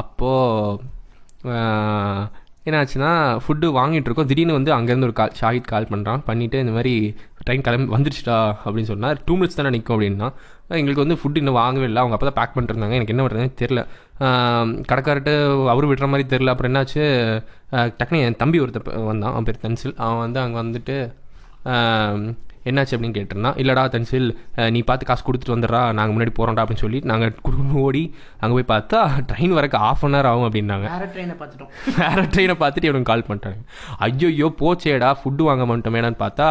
அப்போது 0.02 0.96
என்னாச்சுன்னா 2.68 3.10
ஃபுட்டு 3.42 3.66
வாங்கிட்டு 3.76 4.08
இருக்கோம். 4.08 4.28
திடீர்னு 4.30 4.56
வந்து 4.56 4.70
அங்கேருந்து 4.76 5.06
ஒரு 5.08 5.14
கால் 5.20 5.36
ஷாஹித் 5.40 5.70
கால் 5.72 5.90
பண்ணுறான் 5.92 6.22
பண்ணிவிட்டு 6.26 6.58
இந்த 6.64 6.72
மாதிரி 6.76 6.94
ட்ரெயின் 7.46 7.64
கிளம்பி 7.66 7.94
வந்துருச்சுடா 7.94 8.38
அப்படின்னு 8.64 8.90
சொன்னால் 8.92 9.20
டூ 9.26 9.34
மினிட்ஸ் 9.38 9.58
தானே 9.58 9.70
நிற்கும் 9.74 9.96
அப்படின்னா 9.96 10.28
எங்களுக்கு 10.80 11.04
வந்து 11.04 11.18
ஃபுட் 11.20 11.38
இன்னும் 11.40 11.58
வாங்கவே 11.58 11.86
இல்லை. 11.90 12.00
அவங்க 12.02 12.16
அப்போ 12.16 12.26
தான் 12.30 12.38
பேக் 12.38 12.56
பண்ணிருந்தாங்க 12.56 12.96
எனக்கு 12.98 13.14
என்ன 13.14 13.22
பண்ணுறதுன்னு 13.24 13.54
தெரில 13.60 13.82
கடைக்கார்ட்டு 14.90 15.32
அவரு 15.72 15.86
விடுற 15.90 16.08
மாதிரி 16.12 16.26
தெரில 16.34 16.52
அப்புறம் 16.52 16.70
என்னாச்சு? 16.72 17.04
டக்குனு 18.00 18.24
என் 18.26 18.42
தம்பி 18.42 18.60
ஒருத்த 18.64 19.06
வந்தான். 19.12 19.32
அவன் 19.34 19.48
பேர் 19.48 19.64
தன்சில். 19.64 19.96
அவன் 20.04 20.22
வந்து 20.24 20.40
அங்கே 20.44 20.58
வந்துட்டு 20.64 20.96
என்னாச்சு 22.68 22.94
அப்படின்னு 22.94 23.16
கேட்டிருந்தான். 23.16 23.58
இல்லைடா 23.62 23.82
தன்சில் 23.94 24.28
நீ 24.74 24.80
பார்த்து 24.88 25.08
காசு 25.10 25.22
கொடுத்துட்டு 25.26 25.56
வந்துடுறா. 25.56 25.82
நாங்கள் 25.98 26.14
முன்னாடி 26.14 26.32
போகிறோம்டா 26.38 26.62
அப்படின்னு 26.64 26.84
சொல்லி 26.84 26.98
நாங்கள் 27.10 27.76
ஓடி 27.84 28.02
அங்கே 28.40 28.54
போய் 28.58 28.70
பார்த்தா 28.74 29.00
ட்ரெயின் 29.30 29.56
வரக்கு 29.58 29.78
ஆஃப் 29.88 30.04
அன் 30.06 30.16
ஹவர் 30.16 30.30
ஆகும் 30.30 30.46
அப்படின்னாங்க. 30.48 30.86
வேற 30.94 31.06
ட்ரெயினை 31.14 31.36
பார்த்துட்டோம். 31.40 31.70
வேற 32.00 32.22
ட்ரெயினை 32.32 32.56
பார்த்துட்டு 32.62 32.88
இவனுக்கு 32.90 33.10
கால் 33.12 33.28
பண்ணிட்டாங்க 33.28 33.60
ஐயோ 34.08 34.50
போச்சேடா. 34.62 35.10
ஃபுட்டு 35.22 35.50
வாங்க 35.50 35.66
மாட்டோமேடான்னு 35.70 36.24
பார்த்தா 36.24 36.48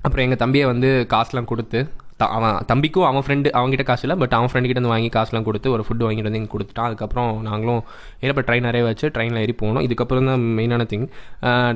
அப்புறம் 0.00 0.24
எங்கள் 0.24 0.38
தம்பியை 0.38 0.66
வந்து 0.66 1.06
காசுலாம் 1.10 1.44
கொடுத்து 1.44 1.78
த- 2.16 2.28
அவன் 2.28 2.56
தம்பிக்கும் 2.68 3.06
அவன் 3.06 3.22
ஃப்ரெண்டு 3.22 3.48
அவங்ககிட்ட 3.50 3.82
காசு 3.82 4.02
இல்லை 4.02 4.18
பட் 4.18 4.32
அவன் 4.32 4.48
ஃப்ரெண்டு 4.48 4.62
கிட்ட 4.62 4.80
வந்து 4.80 4.88
வாங்கி 4.88 5.08
காசுலாம் 5.08 5.42
கொடுத்து 5.42 5.70
ஒரு 5.70 5.82
ஃபுட்டு 5.82 6.02
வாங்கிட்டு 6.02 6.22
வந்து 6.22 6.38
இங்கே 6.38 6.52
கொடுத்துட்டான். 6.52 6.82
அதுக்கப்புறம் 6.82 7.42
நாங்களும் 7.42 7.80
ஏறப்ப 8.20 8.42
ட்ரெயின் 8.42 8.60
நிறைய 8.60 8.84
வச்சு 8.84 9.08
ட்ரெயினில் 9.08 9.38
ஏறி 9.38 9.54
போனோம் 9.60 9.84
இதுக்கப்புறம் 9.86 10.26
தான் 10.26 10.44
மெயினான 10.56 10.86
திங் 10.86 11.06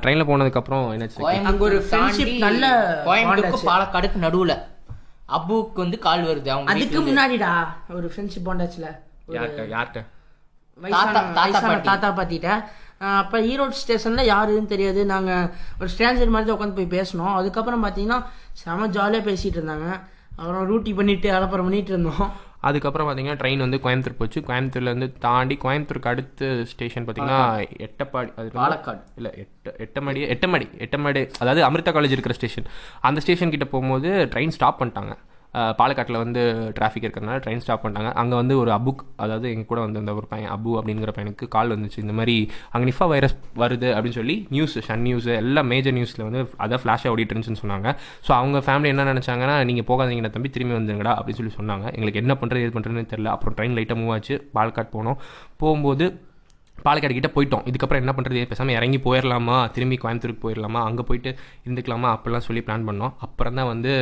ட்ரெயினில் 0.03 0.29
போனதுக்கப்புறம் 0.29 0.85
என்னாச்சு? 0.95 1.23
அங்க 1.45 1.63
ஒரு 1.65 1.79
friendship 1.91 2.39
நல்ல 2.39 2.65
கோயம்புத்தூருக்கு 3.07 3.69
பாலக்காடுக்கு 3.69 4.19
நடுவுல. 4.21 4.55
அப்புக்கு 5.29 5.77
வந்து 5.77 5.99
கால் 5.99 6.25
வருது 6.25 6.49
அவங்க 6.49 6.71
அதுக்கு. 6.73 7.01
முன்னாடிடா 7.03 7.53
ஒரு 7.91 8.13
ஃப்ரெண்ட்ஷிப் 8.13 8.47
பாண்டாச்சுல 8.47 8.87
யார்கிட்ட? 9.33 9.63
யார்கிட்ட? 9.71 10.01
தாத்தா- 10.79 11.13
தாத்தா 11.15 11.43
வயசான 11.43 11.67
பாட்டி. 11.67 11.89
தாத்தா 11.89 12.09
பாத்திட்ட 12.13 12.49
அப்போ 13.21 13.37
ஈரோடு 13.51 13.81
ஸ்டேஷனில் 13.83 14.31
யாருன்னு 14.33 14.73
தெரியாது. 14.73 15.01
நாங்கள் 15.13 15.49
ஒரு 15.81 15.89
ஸ்ட்ரேஞ்சர் 15.93 16.33
மாதிரி 16.35 16.49
தான் 16.49 16.57
உட்காந்து 16.57 16.79
போய் 16.81 16.95
பேசினோம். 16.97 17.35
அதுக்கப்புறம் 17.41 17.85
பார்த்தீங்கன்னா 17.85 18.19
செம 18.63 18.89
ஜாலியாக 18.97 19.29
பேசிகிட்டு 19.31 19.61
இருந்தாங்க. 19.61 19.89
அப்புறம் 20.39 20.65
ரூட்டி 20.71 20.93
பண்ணிட்டு 20.99 21.29
அலப்பறம் 21.37 21.67
பண்ணிட்டு 21.69 21.93
இருந்தோம். 21.95 22.25
அதுக்கப்புறம் 22.69 23.07
பார்த்தீங்கன்னா 23.07 23.39
ட்ரெயின் 23.41 23.63
வந்து 23.65 23.79
கோயம்புத்தூர் 23.85 24.19
போச்சு. 24.21 24.39
கோயம்புத்தூர்லேருந்து 24.49 25.09
தாண்டி 25.25 25.57
கோயம்புத்தூருக்கு 25.65 26.11
அடுத்த 26.13 26.49
ஸ்டேஷன் 26.73 27.05
பார்த்தீங்கன்னா 27.07 27.41
எட்டப்பாடி 27.87 28.31
அது 28.41 28.57
பாலக்காடு. 28.61 29.03
இல்லை 29.19 29.31
எட்ட 29.43 29.75
எட்டமடி 29.85 30.23
எட்டமடி 30.35 30.67
எட்டமடி. 30.87 31.23
அதாவது 31.43 31.63
அமிர்தா 31.69 31.95
காலேஜ் 31.97 32.17
இருக்கிற 32.17 32.37
ஸ்டேஷன் 32.39 32.69
அந்த 33.09 33.21
ஸ்டேஷன் 33.25 33.55
கிட்ட 33.55 33.69
போகும்போது 33.75 34.11
ட்ரெயின் 34.35 34.55
ஸ்டாப் 34.59 34.81
பண்ணிட்டாங்க. 34.83 35.15
பாலக்காட்டில் 35.81 36.19
வந்து 36.23 36.43
டிராஃபிக் 36.77 37.05
இருக்கிறதுனால 37.07 37.41
ட்ரெயின் 37.45 37.63
ஸ்டாப் 37.65 37.83
பண்ணிட்டாங்க. 37.83 38.11
அங்கே 38.21 38.37
வந்து 38.41 38.55
ஒரு 38.63 38.71
அபுக் 38.79 39.03
அதாவது 39.25 39.47
எங்கள் 39.55 39.69
கூட 39.71 39.81
வந்து 39.87 40.01
அந்த 40.03 40.15
ஒரு 40.21 40.27
பையன் 40.33 40.51
அபு 40.57 40.73
அப்படிங்கிற 40.81 41.13
பையனுக்கு 41.17 41.47
கால் 41.55 41.73
வந்துச்சு. 41.75 41.99
இந்த 42.05 42.17
மாதிரி 42.19 42.37
அங்கே 42.73 42.87
நிஃபா 42.91 43.09
வைரஸ் 43.15 43.37
வருது 43.63 43.89
அப்படின்னு 43.95 44.19
சொல்லி 44.21 44.37
நியூஸ் 44.57 44.77
சன் 44.89 45.05
நியூஸ் 45.09 45.29
எல்லா 45.41 45.65
மேஜர் 45.73 45.97
நியூஸில் 45.99 46.27
வந்து 46.29 46.43
அதை 46.67 46.79
ஃப்ளாஷாக 46.83 47.15
ஓடிட்டு 47.15 47.33
இருந்துச்சுன்னு 47.35 47.63
சொன்னாங்க. 47.65 47.89
ஸோ 48.27 48.33
அவங்க 48.41 48.61
ஃபேமிலி 48.69 48.91
என்ன 48.95 49.09
நினச்சாங்கன்னா 49.13 49.57
நீங்கள் 49.71 49.89
போகாதீங்கடா 49.93 50.33
தம்பி 50.37 50.51
திரும்பி 50.57 50.77
வந்துங்கடா 50.81 51.15
அப்படின்னு 51.19 51.41
சொல்லி 51.41 51.57
சொன்னாங்க. 51.61 51.87
எங்களுக்கு 51.97 52.23
என்ன 52.25 52.37
பண்ணுறது 52.43 52.65
எது 52.67 52.77
பண்ணுறதுன்னு 52.77 53.11
தெரியல. 53.15 53.33
அப்புறம் 53.37 53.57
ட்ரெயின் 53.59 53.77
லைட்டாக 53.79 53.99
மூவ் 54.03 54.15
ஆச்சு. 54.17 54.37
பாலக்காட் 54.59 54.95
போனோம். 54.97 55.19
போகும்போது 55.63 56.07
பாலக்காடு 56.87 57.15
கிட்ட 57.17 57.29
போயிட்டோம். 57.35 57.65
இதுக்கப்புறம் 57.71 58.03
என்ன 58.03 58.13
பண்ணுறது 58.17 58.41
பேசாமல் 58.51 58.77
இறங்கி 58.79 58.99
போயிடலாமா 59.05 59.57
திரும்பி 59.75 59.97
கோயம்புத்தூருக்கு 60.03 60.45
போயிடலாமா 60.47 60.81
அங்கே 60.89 61.05
போயிட்டு 61.09 61.31
இருந்துக்கலாமா? 61.67 62.09
அப்படிலாம் 62.17 62.47
சொல்லி 62.49 62.63
பிளான் 62.67 62.87
பண்ணோம். 62.89 63.13
அப்புறம் 63.27 63.57
தான் 63.59 63.71
வந்து 63.73 63.93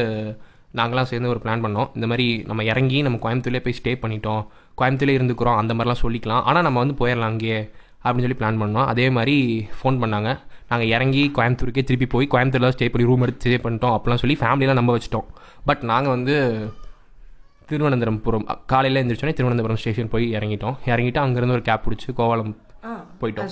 நாங்களாம் 0.78 1.10
சேர்ந்து 1.10 1.28
ஒரு 1.28 1.40
பிளான் 1.44 1.62
பண்ணோம். 1.64 1.88
இந்த 1.94 2.06
மாதிரி 2.10 2.26
நம்ம 2.46 2.64
இறங்கி 2.64 3.02
நம்ம 3.02 3.18
கோயம்புத்தூர்லேயே 3.24 3.64
போய் 3.66 3.78
ஸ்டே 3.80 3.92
பண்ணிட்டோம். 4.04 4.42
கோயம்புத்தூர்லேயே 4.80 5.18
இருந்துக்கிறோம். 5.20 5.58
அந்த 5.62 5.74
மாதிரிலாம் 5.74 6.02
சொல்லிக்கலாம். 6.02 6.42
ஆனால் 6.50 6.62
நம்ம 6.62 6.78
வந்து 6.84 6.96
போயிடலாம் 7.00 7.30
அங்கேயே 7.32 7.60
அப்படின்னு 8.04 8.26
சொல்லி 8.26 8.40
பிளான் 8.42 8.60
பண்ணோம். 8.62 8.86
அதே 8.92 9.10
மாதிரி 9.10 9.36
ஃபோன் 9.80 10.00
பண்ணாங்க. 10.04 10.30
நாங்கள் 10.68 10.90
இறங்கி 10.94 11.32
கோயம்புத்தூருக்கே 11.36 11.84
திருப்பி 11.84 12.06
போய் 12.06 12.28
கோயம்புத்தூரில் 12.30 12.74
ஸ்டே 12.76 12.88
பண்ணி 12.92 13.08
ரூம் 13.08 13.24
எடுத்து 13.26 13.50
ஸ்டே 13.50 13.60
பண்ணிட்டோம் 13.66 13.94
அப்படிலாம் 13.96 14.22
சொல்லி 14.22 14.36
ஃபேமிலியெலாம் 14.40 14.80
நம்ப 14.80 14.98
வச்சிட்டோம். 14.98 15.28
பட் 15.64 15.82
நாங்கள் 15.92 16.14
வந்து 16.16 16.36
திருவனந்தபுரம் 17.70 18.46
காலையில் 18.66 18.98
எழுந்திரிச்சோன்னே 19.00 19.34
திருவனந்தபுரம் 19.38 19.80
ஸ்டேஷன் 19.82 20.08
போய் 20.08 20.26
இறங்கிட்டோம். 20.32 20.76
இறங்கிட்டு 20.86 21.20
அங்கேருந்து 21.24 21.56
ஒரு 21.58 21.62
கேப் 21.68 21.84
பிடிச்சி 21.86 22.14
கோவளம் 22.16 22.56
போயிட்டோம். 23.20 23.50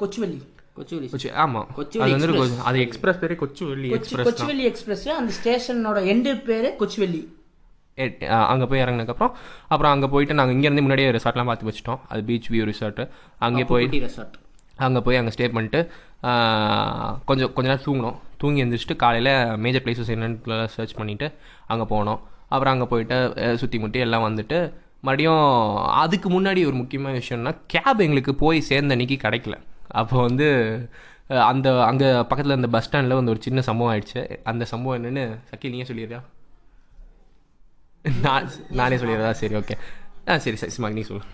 கொச்சுவெள்ளி 0.00 0.40
கொச்சுவெளி 0.80 1.08
கொச்சி 1.14 1.30
ஆமாம் 1.44 1.68
கொச்சுவெளி 1.78 2.14
அது 2.16 2.38
வந்து 2.42 2.62
அது 2.70 2.78
எக்ஸ்பிரஸ் 2.86 3.20
பேரே 3.22 3.36
கொச்சுவெள்ளி 3.42 3.88
கொச்சி 3.90 3.98
எக்ஸ்பிரஸ் 4.00 4.26
தான். 4.26 4.30
கொச்சுவெள்ளி 4.30 4.66
எக்ஸ்பிரஸ். 4.72 5.06
அந்த 5.20 5.32
ஸ்டேஷனோட 5.38 6.00
எண்டு 6.14 6.32
பேர் 6.48 6.68
கொச்சுவெள்ளி. 6.82 7.22
அங்கே 8.52 8.66
போய் 8.68 8.82
இறங்கினதுக்கப்புறம் 8.82 9.32
அப்புறம் 9.72 9.92
அங்கே 9.94 10.08
போயிட்டு 10.12 10.36
நாங்கள் 10.38 10.56
இங்கேருந்து 10.56 10.84
முன்னாடியே 10.84 11.08
ரிசார்ட்லாம் 11.16 11.48
பார்த்து 11.50 11.68
வச்சிட்டோம். 11.70 12.00
அது 12.12 12.20
பீச் 12.28 12.48
வியூ 12.52 12.64
ரிசார்ட்டு 12.70 13.04
அங்கே 13.46 13.64
போய் 13.72 13.86
ரெசார்ட் 14.06 14.36
அங்கே 14.86 15.00
போய் 15.06 15.18
அங்கே 15.20 15.32
ஸ்டே 15.34 15.46
பண்ணிட்டு 15.54 15.80
கொஞ்சம் 17.28 17.50
கொஞ்ச 17.56 17.66
நேரம் 17.70 17.86
தூங்கினோம். 17.88 18.16
தூங்கி 18.42 18.62
எழுந்திரிச்சிட்டு 18.62 18.96
காலையில் 19.02 19.32
மேஜர் 19.64 19.84
பிளேசஸ் 19.86 20.12
என்னன்னு 20.14 20.68
சர்ச் 20.76 20.94
பண்ணிவிட்டு 21.00 21.26
அங்கே 21.72 21.86
போனோம். 21.92 22.20
அப்புறம் 22.52 22.72
அங்கே 22.74 22.86
போயிட்டு 22.92 23.16
சுற்றி 23.62 23.78
முட்டி 23.82 23.98
எல்லாம் 24.06 24.24
வந்துட்டு 24.28 24.58
மறுபடியும் 25.06 25.44
அதுக்கு 26.04 26.28
முன்னாடி 26.36 26.62
ஒரு 26.70 26.76
முக்கியமான 26.80 27.12
விஷயம்னா 27.20 27.52
கேப் 27.74 28.00
எங்களுக்கு 28.06 28.32
போய் 28.44 28.58
சேர்ந்த 28.70 28.96
அன்னைக்கு 28.96 29.18
கிடைக்கல. 29.26 29.56
அப்போ 29.90 30.16
வந்து 30.20 30.48
அந்த 31.46 31.84
அங்கே 31.84 32.08
பக்கத்தில் 32.20 32.54
அந்த 32.54 32.68
பஸ் 32.68 32.84
ஸ்டாண்டில் 32.84 33.14
வந்து 33.14 33.30
ஒரு 33.30 33.40
சின்ன 33.42 33.60
சம்பவம் 33.60 33.92
ஆயிடுச்சு. 33.92 34.40
அந்த 34.42 34.64
சம்பவம் 34.64 34.98
என்னென்னு 34.98 35.24
சக்கி 35.50 35.70
நீங்கள் 35.74 35.90
சொல்லிடுறியா? 35.90 36.20
நான் 38.24 38.48
நானே 38.70 38.96
சொல்லிடுறதா? 38.96 39.30
சரி 39.30 39.54
ஓகே 39.54 39.74
ஆ 40.28 40.38
சரி 40.38 40.56
சரி 40.56 40.72
சும்மா 40.72 40.90
நீ 40.90 41.00
சொல்லு. 41.00 41.24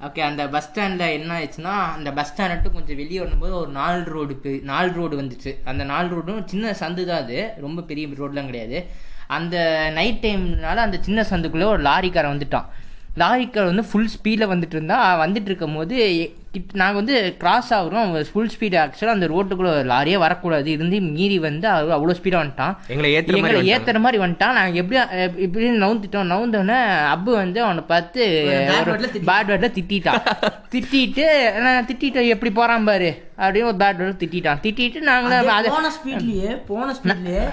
ஓகே 0.00 0.20
அந்த 0.20 0.48
பஸ் 0.48 0.66
ஸ்டாண்டில் 0.68 1.14
என்ன 1.18 1.30
ஆயிடுச்சுன்னா 1.38 1.74
அந்த 1.96 2.12
பஸ் 2.12 2.32
ஸ்டாண்ட் 2.32 2.72
கொஞ்சம் 2.72 2.96
வெளியே 2.96 3.18
வரும்போது 3.18 3.54
ஒரு 3.54 3.70
நாலு 3.70 4.04
ரோடு 4.04 4.60
நாலு 4.62 4.92
ரோடு 4.92 5.22
வந்துச்சு. 5.22 5.52
அந்த 5.64 5.84
நாலு 5.84 6.08
ரோடும் 6.16 6.46
சின்ன 6.46 6.70
சந்து 6.70 7.04
தான் 7.04 7.22
அது. 7.22 7.38
ரொம்ப 7.60 7.82
பெரிய 7.82 8.08
ரோடெலாம் 8.08 8.50
கிடையாது. 8.52 8.86
அந்த 9.26 9.56
நைட் 9.94 10.24
டைம்னால 10.26 10.84
அந்த 10.86 10.98
சின்ன 11.00 11.26
சந்துக்குள்ளே 11.30 11.64
ஒரு 11.64 11.82
லாரிக்காரன் 11.82 12.34
வந்துட்டான். 12.34 12.68
லாரிக்கார் 13.22 13.70
வந்து 13.70 13.84
ஃபுல் 13.90 14.10
ஸ்பீடில் 14.16 14.50
வந்துட்டு 14.52 14.76
இருந்தா 14.76 15.26
வந்துட்டு 15.26 15.50
இருக்கும் 15.50 15.74
போது 15.74 15.96
நாங்கள் 16.72 16.98
வந்து 17.00 17.36
கிராஸ் 17.38 17.74
ஆகுறோம். 17.74 18.24
ஃபுல் 18.32 18.50
ஸ்பீடு 18.54 18.76
ஆக்சுவலாக 18.82 19.16
அந்த 19.16 19.26
ரோட்டுக்குள்ளே 19.26 19.72
லாரியே 19.90 20.18
வரக்கூடாது. 20.18 20.70
இருந்து 20.70 21.00
மீறி 21.00 21.38
வந்து 21.38 21.68
அவர் 21.68 21.94
அவ்வளோ 21.96 22.14
ஸ்பீடாக 22.18 22.42
வந்துட்டான். 22.42 22.74
எங்களை 22.88 23.08
ஏற்றுற 23.16 23.40
மாதிரி 23.40 23.58
எங்களை 23.58 23.60
வந்துட்டாங்க. 23.60 23.74
ஏத்துற 23.74 24.00
மாதிரி 24.00 24.22
வந்துட்டான். 24.24 24.56
நாங்கள் 24.58 24.80
எப்படி 24.82 24.98
இப்படி 25.36 25.68
நவுந்துட்டோம். 25.68 26.30
நவுந்தோடனே 26.32 26.78
அப்பு 27.06 27.32
வந்து 27.32 27.62
அவனை 27.62 27.84
பார்த்து. 27.86 28.24
பேட் 29.30 29.50
வேர்டில் 29.50 29.76
திட்டிட்டான். 29.78 30.22
திட்டிட்டு 30.72 31.26
நான் 31.60 31.86
திட்டிட்டு 31.86 32.26
எப்படி 32.26 32.52
போறான் 32.52 32.84
பாரு? 32.84 33.10
அப்படின்னு 33.38 33.70
ஒரு 33.72 33.80
பேட் 33.84 34.00
வேர்டில் 34.00 34.22
திட்டிட்டான். 34.24 34.62
திட்டிட்டு 34.62 35.48
அது 35.58 35.68
போன 35.68 35.90
ஸ்பீட்லயே 35.98 36.52
போன 36.66 36.92
ஸ்பீட்லயே 36.92 37.46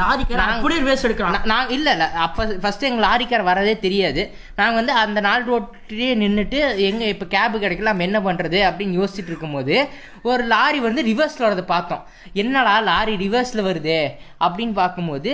லாரிக்கார 0.00 0.44
அப்படியே 0.52 0.80
ரிவர்ஸ் 0.80 1.04
எடுக்கிறான். 1.06 1.46
நான் 1.52 1.68
இல்லை 1.76 1.92
இல்லை. 1.92 2.06
அப்போ 2.24 2.44
ஃபஸ்ட்டு 2.62 2.88
எங்கள் 2.88 3.04
லாரிக்கார் 3.06 3.48
வரதே 3.48 3.74
தெரியாது. 3.84 4.22
நாங்கள் 4.56 4.78
வந்து 4.78 4.92
அந்த 5.02 5.20
நாள் 5.26 5.46
ரோட்லேயே 5.50 6.12
நின்றுட்டு 6.22 6.60
எங்கே 6.88 7.08
இப்போ 7.14 7.26
கேபு 7.34 7.62
கிடைக்கல 7.64 7.92
நம்ம 7.92 8.06
என்ன 8.08 8.20
பண்ணுறது 8.26 8.60
அப்படின்னு 8.68 8.98
யோசிச்சுட்டு 9.00 9.32
இருக்கும்போது 9.32 9.76
ஒரு 10.30 10.44
லாரி 10.54 10.80
வந்து 10.86 11.02
ரிவர்ஸில் 11.10 11.46
வரதை 11.46 11.64
பார்த்தோம். 11.74 12.04
என்னடா 12.32 12.76
லாரி 12.90 13.16
ரிவர்ஸில் 13.24 13.66
வருதே 13.68 14.00
அப்படின்னு 14.46 14.76
பார்க்கும்போது 14.82 15.32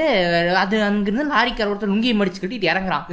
அது 0.64 0.78
அங்கேருந்து 0.88 1.32
லாரிக்கார 1.36 1.72
ஒருத்தர் 1.72 1.94
லுங்கியை 1.94 2.16
மடிச்சு 2.20 2.42
கட்டிட்டு 2.42 2.72
இறங்குறான். 2.72 3.06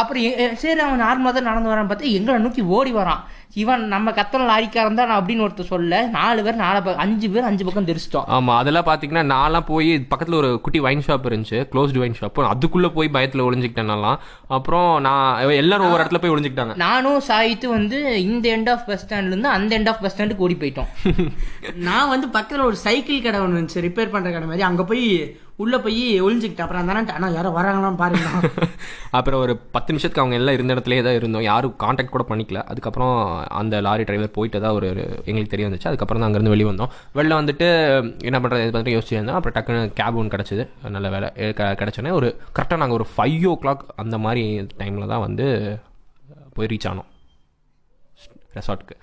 அப்புறம் 0.00 0.56
சரி 0.64 0.80
அவன் 0.80 1.04
நார்மலாக 1.04 1.34
தான் 1.36 1.48
நடந்து 1.50 1.70
வரான்னு 1.70 1.90
பார்த்தா 1.92 2.12
எங்களை 2.18 2.40
நோக்கி 2.40 2.62
ஓடி 2.76 2.92
வரான். 2.94 3.22
இவன் 3.62 3.82
நம்ம 3.92 4.10
கத்தன 4.10 4.46
லாரிக்காரன் 4.50 4.98
தான் 4.98 5.10
அப்படின்னு 5.10 5.42
ஒருத்தர் 5.46 5.72
சொல்ல 5.72 5.98
நாலு 6.14 6.40
பேர் 6.44 6.62
நாலு 6.62 6.78
பக்கம் 6.82 7.02
அஞ்சு 7.04 7.28
பேர் 7.34 7.48
அஞ்சு 7.48 7.64
பக்கம் 7.64 7.86
தெரிச்சிட்டோம். 7.86 8.24
ஆமாம் 8.36 8.58
அதெல்லாம் 8.58 8.86
பார்த்தீங்கன்னா 8.86 9.22
நான்லாம் 9.32 9.66
போய் 9.66 9.90
பக்கத்தில் 10.12 10.38
ஒரு 10.38 10.50
குட்டி 10.60 10.80
வைன் 10.80 11.02
ஷாப் 11.06 11.28
இருந்துச்சு 11.28 11.58
க்ளோஸ்டு 11.72 11.98
வைன் 11.98 12.16
ஷாப் 12.20 12.40
அதுக்குள்ளே 12.44 12.88
போய் 12.96 13.08
பயத்தில் 13.08 13.42
ஒளிஞ்சிக்கிட்டேன் 13.42 13.90
நான்லாம். 13.92 14.18
அப்புறம் 14.48 15.00
நான் 15.00 15.50
எல்லாரும் 15.50 15.86
ஒவ்வொரு 15.86 16.04
இடத்துல 16.04 16.22
போய் 16.24 16.34
ஒளிஞ்சிக்கிட்டாங்க. 16.34 16.74
நானும் 16.86 17.20
சாயித்து 17.28 17.66
வந்து 17.66 18.22
இந்த 18.22 18.56
எண்ட் 18.56 18.70
ஆஃப் 18.70 18.86
பஸ் 18.86 19.06
ஸ்டாண்ட்லேருந்து 19.06 19.52
அந்த 19.58 19.78
எண்ட் 19.78 19.88
ஆஃப் 19.88 20.02
பஸ் 20.02 20.16
ஸ்டாண்டுக்கு 20.16 20.44
ஓடி 20.48 20.56
போயிட்டோம். 20.60 20.90
நான் 21.88 22.08
வந்து 22.08 22.26
பக்கத்துல 22.38 22.64
ஒரு 22.70 22.76
சைக்கிள் 22.76 23.22
கடை 23.22 23.40
ஒன்று 23.40 23.60
இருந்துச்சு 23.60 23.84
ரிப்பேர் 23.84 24.14
பண்ற 24.16 24.30
கடை 24.30 24.46
மாதிரி. 24.46 24.62
அங்க 24.62 24.84
போய் 24.84 25.36
உள்ள 25.62 25.74
போய் 25.82 26.04
ஒழிஞ்சிக்கிட்டு 26.26 26.62
அப்புறம் 26.64 26.82
அந்த 26.82 27.12
ஆனால் 27.16 27.34
யாரோ 27.36 27.50
வராங்களான்னு 27.56 28.00
பாருங்க 28.02 28.28
அப்புறம் 29.18 29.40
ஒரு 29.44 29.52
பத்து 29.74 29.92
நிமிஷத்துக்கு 29.92 30.22
அவங்க 30.22 30.36
எல்லாம் 30.38 30.56
இருந்த 30.56 30.74
இடத்துலயே 30.74 31.02
தான் 31.06 31.16
இருந்தோம். 31.18 31.44
யாரும் 31.48 31.74
காண்டாக்ட் 31.82 32.12
கூட 32.14 32.24
பண்ணிக்கல. 32.30 32.60
அதுக்கப்புறம் 32.70 33.14
அந்த 33.60 33.80
லாரி 33.86 34.04
டிரைவர் 34.08 34.32
போயிட்டு 34.38 34.62
தான் 34.64 34.76
ஒரு 34.78 34.88
எங்களுக்கு 35.28 35.52
தெரிய 35.54 35.66
வந்துச்சு. 35.68 35.88
அதுக்கப்புறம் 35.90 36.20
தான் 36.20 36.28
அங்கேருந்து 36.28 36.54
வெளியே 36.54 36.68
வந்தோம். 36.70 36.92
வெளில 37.18 37.38
வந்துட்டு 37.40 37.68
என்ன 38.28 38.40
பண்ணுறது 38.42 38.66
இது 38.66 38.74
பற்றி 38.78 38.96
யோசிச்சு 38.96 39.20
அப்புறம் 39.38 39.56
டக்குன்னு 39.58 39.82
கேப் 40.00 40.18
ஒன்று 40.22 40.34
கிடச்சிது. 40.36 40.66
நல்ல 40.96 41.08
வேலை. 41.16 41.30
கிடச்சோன்னே 41.80 42.14
ஒரு 42.20 42.30
கரெக்டாக 42.58 42.80
நாங்கள் 42.84 42.98
ஒரு 43.00 43.08
ஃபைவ் 43.14 43.46
ஓ 43.52 43.54
கிளாக் 43.64 43.84
அந்த 44.04 44.18
மாதிரி 44.26 44.44
டைமில் 44.82 45.12
தான் 45.14 45.24
வந்து 45.28 45.46
போய் 46.58 46.70
ரீச் 46.74 46.90
ஆனோம். 46.92 47.10
ரெசார்ட்டுக்கு 48.58 48.96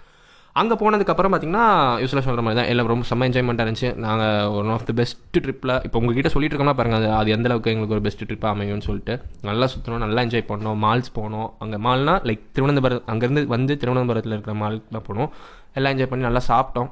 அங்கே 0.56 0.76
போனதுக்கப்புறம் 0.76 1.32
பார்த்தீங்கன்னா 1.34 1.66
யூஸ்வலாக 2.02 2.24
சொல்கிற 2.24 2.42
மாதிரி 2.42 2.60
தான் 2.60 2.70
எல்லாம் 2.72 2.88
ரொம்ப 2.88 3.06
செம்ம 3.10 3.28
என்ஜாய்மெண்ட்டாக 3.30 3.66
இருந்துச்சு. 3.68 3.96
நாங்கள் 3.98 4.48
ஒன் 4.52 4.70
ஆஃப் 4.70 4.86
த 4.86 4.92
பெஸ்ட் 4.92 5.38
ட்ரிப்பில் 5.38 5.84
இப்போ 5.84 6.00
உங்ககிட்ட 6.00 6.30
சொல்லிட்டு 6.30 6.56
இருக்கோம்னா 6.56 6.74
பாருங்க 6.74 6.96
அது 6.96 7.12
அது 7.12 7.32
எந்த 7.32 7.48
அளவுக்கு 7.50 7.72
எங்களுக்கு 7.72 7.94
ஒரு 7.94 8.02
பெஸ்ட் 8.02 8.24
ட்ரிப்பாக 8.24 8.54
அமையும்னு 8.56 8.80
சொல்லிட்டு. 8.80 9.16
நல்லா 9.42 9.68
சுற்றணும் 9.74 9.98
நல்லா 9.98 10.22
என்ஜாய் 10.22 10.50
பண்ணோம் 10.50 10.80
மால்ஸ் 10.86 11.12
போனோம். 11.20 11.50
அங்கே 11.60 11.78
மால்னா 11.78 12.16
லைக் 12.30 12.44
திருவனந்தபுரம் 12.54 13.04
அங்கேருந்து 13.08 13.46
வந்து 13.48 13.78
திருவனந்தபுரத்தில் 13.78 14.32
இருக்கிற 14.32 14.56
மாலுக்கு 14.56 14.90
தான் 14.90 15.08
போனோம். 15.10 15.32
எல்லாம் 15.74 15.94
என்ஜாய் 15.94 16.12
பண்ணி 16.14 16.26
நல்லா 16.26 16.42
சாப்பிட்டோம். 16.48 16.90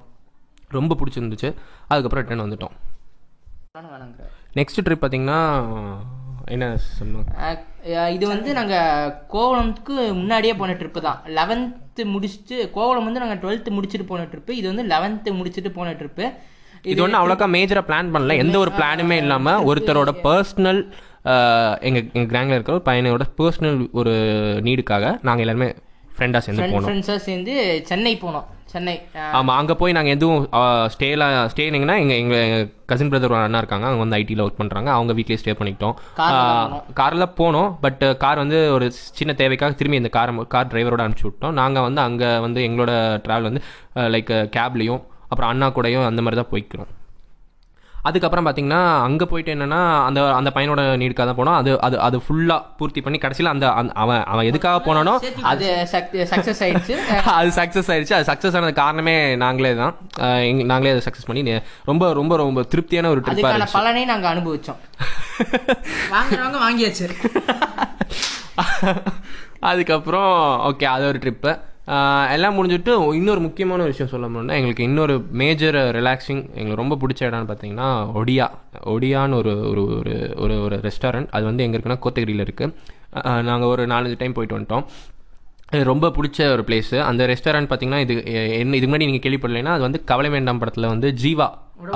ரொம்ப 0.72 0.96
பிடிச்சிருந்துச்சு. 0.96 1.52
அதுக்கப்புறம் 1.88 2.24
ரிட்டர்ன் 2.24 2.46
வந்துட்டோம். 2.46 2.76
நெக்ஸ்ட் 4.56 4.84
ட்ரிப் 4.86 5.02
பார்த்தீங்கன்னா 5.02 5.40
என்ன 6.46 6.66
சொன்னோம் 7.00 7.28
அஹ் 7.48 7.60
இது 8.16 8.26
வந்து 8.32 8.50
நாங்கள் 8.60 9.12
கோவளம்க்கு 9.34 9.96
முன்னாடியே 10.20 10.54
போன 10.62 10.74
ட்ரிப்பு 10.80 11.02
தான். 11.08 11.20
லெவன்த்து 11.38 12.04
முடிச்சுட்டு 12.14 12.58
கோவளம் 12.78 13.08
வந்து 13.08 13.22
நாங்கள் 13.24 13.42
டுவெல்த்து 13.44 13.76
முடிச்சுட்டு 13.78 14.08
போன 14.12 14.26
ட்ரிப்பு 14.32 14.52
இது 14.60 14.68
வந்து 14.72 14.86
லெவன்த்து 14.94 15.32
முடிச்சுட்டு 15.40 15.72
போன 15.78 15.94
ட்ரிப்பு 16.00 16.26
இது 16.92 17.04
ஒன்றும் 17.06 17.22
அவ்வளோக்கா 17.22 17.48
மேஜராக 17.56 17.88
பிளான் 17.90 18.12
பண்ணல. 18.16 18.36
எந்த 18.44 18.58
ஒரு 18.64 18.72
பிளானுமே 18.80 19.18
இல்லாமல் 19.24 19.64
ஒருத்தரோட 19.70 20.14
பர்சனல் 20.26 20.82
எங்கள் 21.88 22.06
எங்கள் 22.16 22.30
கிராங்கில் 22.34 22.58
இருக்கிற 22.58 22.78
ஒரு 22.80 22.88
பையனோட 22.90 23.26
பர்சனல் 23.40 23.80
ஒரு 24.02 24.14
நீடுக்காக 24.68 25.16
நாங்கள் 25.28 25.46
எல்லாருமே 25.46 25.70
ஃப்ரெண்டாக 26.16 26.42
சேர்ந்து 26.46 26.70
போனோம். 26.74 26.88
ஃப்ரெண்ட்ஸாக 26.88 27.20
சேர்ந்து 27.28 27.54
சென்னை 27.90 28.14
போனோம். 28.24 28.48
சென்னை 28.72 28.96
ஆமாம் 29.38 29.58
அங்கே 29.60 29.76
போய் 29.82 29.96
நாங்கள் 29.98 30.16
எதுவும் 30.18 30.44
ஸ்டேலாம் 30.94 31.36
ஸ்டேனிங்கன்னா 31.54 31.96
எங்கள் 32.04 32.20
எங்கள் 32.22 32.66
கசின் 32.92 33.12
பிரதர் 33.12 33.34
ஒரு 33.36 33.46
அண்ணா 33.46 33.62
இருக்காங்க 33.64 33.88
அவங்க 33.90 34.04
வந்து 34.04 34.18
ஐடியில் 34.20 34.44
ஒர்க் 34.46 34.60
பண்ணுறாங்க 34.62 34.90
அவங்க 34.98 35.14
வீட்லேயே 35.18 35.40
ஸ்டே 35.42 35.56
பண்ணிக்கிட்டோம். 35.60 35.96
காரில் 37.00 37.34
போனோம். 37.40 37.70
பட் 37.86 38.04
கார் 38.24 38.44
வந்து 38.44 38.60
ஒரு 38.76 38.88
சின்ன 39.20 39.34
தேவைக்காக 39.42 39.78
திரும்பி 39.80 40.02
இந்த 40.02 40.12
கார் 40.18 40.34
கார் 40.56 40.72
டிரைவரோட 40.74 41.04
அனுப்பிச்சி 41.06 41.28
விட்டோம். 41.30 41.58
நாங்கள் 41.62 41.88
வந்து 41.88 42.04
அங்கே 42.08 42.30
வந்து 42.46 42.62
எங்களோட 42.70 42.94
ட்ராவல் 43.26 43.50
வந்து 43.50 43.64
லைக் 44.16 44.34
கேப்லேயும் 44.58 45.04
அப்புறம் 45.32 45.52
அண்ணா 45.52 45.70
கூடயும் 45.78 46.08
அந்த 46.12 46.22
மாதிரி 46.26 46.42
தான் 46.42 46.54
போய்க்கிறோம். 46.54 46.92
அதுக்கப்புறம் 48.10 48.46
பார்த்தீங்கன்னா 48.48 48.82
அங்கே 49.08 49.26
போயிட்டு 49.32 49.52
என்னன்னா 49.56 49.80
அந்த 50.08 50.20
அந்த 50.40 50.50
பையனோட 50.56 50.82
நீடுக்காக 51.02 51.26
தான் 51.30 51.40
போனோம். 51.40 51.58
அது 51.62 51.72
அது 51.88 51.98
அது 52.08 52.18
ஃபுல்லாக 52.26 52.62
பூர்த்தி 52.80 53.02
பண்ணி 53.06 53.20
கடைசியில் 53.24 53.52
அந்த 53.54 53.66
அவன் 54.04 54.24
அவன் 54.34 54.50
எதுக்காக 54.52 54.80
போனானோ 54.88 55.14
அது 55.52 55.68
சக்ஸஸ் 55.94 56.62
ஆயிடுச்சு. 56.66 56.96
அது 57.38 57.52
சக்ஸஸ் 57.60 57.92
ஆயிடுச்சு. 57.94 58.16
அது 58.18 58.28
சக்ஸஸ் 58.32 58.58
ஆனது 58.60 58.76
காரணமே 58.84 59.16
நாங்களே 59.44 59.74
தான். 59.82 59.94
நாங்களே 60.72 60.94
அதை 60.96 61.04
சக்ஸஸ் 61.08 61.30
பண்ணி 61.30 61.56
ரொம்ப 61.92 62.14
ரொம்ப 62.20 62.36
ரொம்ப 62.44 62.64
திருப்தியான 62.74 63.12
ஒரு 63.16 63.24
ட்ரிப்பாக 63.28 63.54
இருந்துச்சு. 63.54 63.78
பலனை 63.80 64.04
நாங்கள் 64.14 64.32
அனுபவிச்சோம். 64.34 64.80
வாங்குறவங்க 66.14 66.60
வாங்கியாச்சு. 66.66 67.08
அதுக்கப்புறம் 69.70 70.32
ஓகே 70.70 70.86
அது 70.96 71.04
ஒரு 71.12 71.20
ட்ரிப்பு 71.24 71.52
எல்லாம் 72.34 72.56
முடிஞ்சுட்டு 72.58 72.94
இன்னொரு 73.20 73.42
முக்கியமான 73.46 73.86
விஷயம் 73.92 74.12
சொல்ல 74.12 74.26
முடியும்னா 74.28 74.58
எங்களுக்கு 74.60 74.88
இன்னொரு 74.90 75.16
மேஜர் 75.42 75.78
ரிலாக்ஸிங் 75.98 76.42
எங்களுக்கு 76.60 76.82
ரொம்ப 76.82 76.98
பிடிச்ச 77.02 77.22
இடம்னு 77.30 77.50
பார்த்தீங்கன்னா 77.52 77.88
ஒடியா. 78.22 78.48
ஒடியான்னு 78.94 79.38
ஒரு 79.42 79.54
ஒரு 79.70 79.84
ஒரு 80.00 80.16
ஒரு 80.44 80.58
ஒரு 80.66 80.78
ரெஸ்டாரண்ட் 80.88 81.32
அது 81.38 81.46
வந்து 81.50 81.64
எங்கே 81.66 81.78
இருக்குன்னா 81.78 82.00
கோத்தகிரியில் 82.06 82.46
இருக்குது 82.48 82.74
நாங்கள் 83.50 83.72
ஒரு 83.74 83.86
நாலஞ்சு 83.94 84.20
டைம் 84.24 84.38
போயிட்டு 84.38 84.58
வந்துட்டோம். 84.58 84.86
ரொம்ப 85.90 86.06
பிடிச்ச 86.16 86.46
ஒரு 86.54 86.64
பிளேஸு 86.68 86.98
அந்த 87.08 87.24
ரெஸ்டாரண்ட் 87.32 87.70
பார்த்தீங்கன்னா 87.72 88.00
இது 88.04 88.14
என்ன 88.62 88.78
இதுக்கு 88.78 88.92
முன்னாடி 88.92 89.10
நீங்கள் 89.10 89.26
கேள்விப்படலைன்னா 89.26 89.74
அது 89.76 89.84
வந்து 89.88 90.00
கவலை 90.12 90.30
வேண்டாம் 90.36 90.62
படத்தில் 90.62 90.92
வந்து 90.94 91.10
ஜீவா 91.24 91.48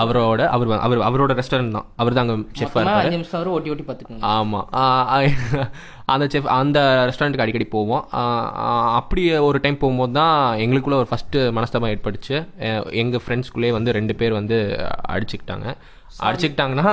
அவரோட 0.02 0.42
அவர் 0.56 0.70
அவர் 0.86 1.00
அவரோட 1.08 1.32
ரெஸ்டாரண்ட் 1.40 1.76
தான். 1.78 1.88
அவர் 2.02 2.16
தான் 2.18 2.24
அங்கே 2.26 2.36
செஃபாக 2.60 3.54
ஓட்டி 3.56 3.72
ஓட்டி 3.74 3.86
பார்த்துக்கோங்க. 3.88 4.22
ஆமாம் 4.36 4.68
அந்த 6.14 6.26
செஃப் 6.34 6.52
அந்த 6.60 6.80
ரெஸ்டாரண்ட்டுக்கு 7.10 7.46
அடிக்கடி 7.46 7.68
போவோம். 7.76 8.06
அப்படி 9.00 9.24
ஒரு 9.48 9.60
டைம் 9.66 9.82
போகும்போது 9.82 10.16
தான் 10.20 10.38
எங்களுக்குள்ள 10.66 11.00
ஒரு 11.02 11.10
ஃபஸ்ட்டு 11.12 11.42
மனஸ்தாபம் 11.58 11.92
ஏற்பட்டுச்சு. 11.96 12.38
எங்கள் 13.04 13.24
ஃப்ரெண்ட்ஸ்குள்ளேயே 13.26 13.76
வந்து 13.78 13.98
ரெண்டு 14.00 14.16
பேர் 14.22 14.38
வந்து 14.40 14.60
அடிச்சுக்கிட்டாங்க. 15.16 15.68
அடிச்சுக்கிட்டாங்கன்னா 16.28 16.90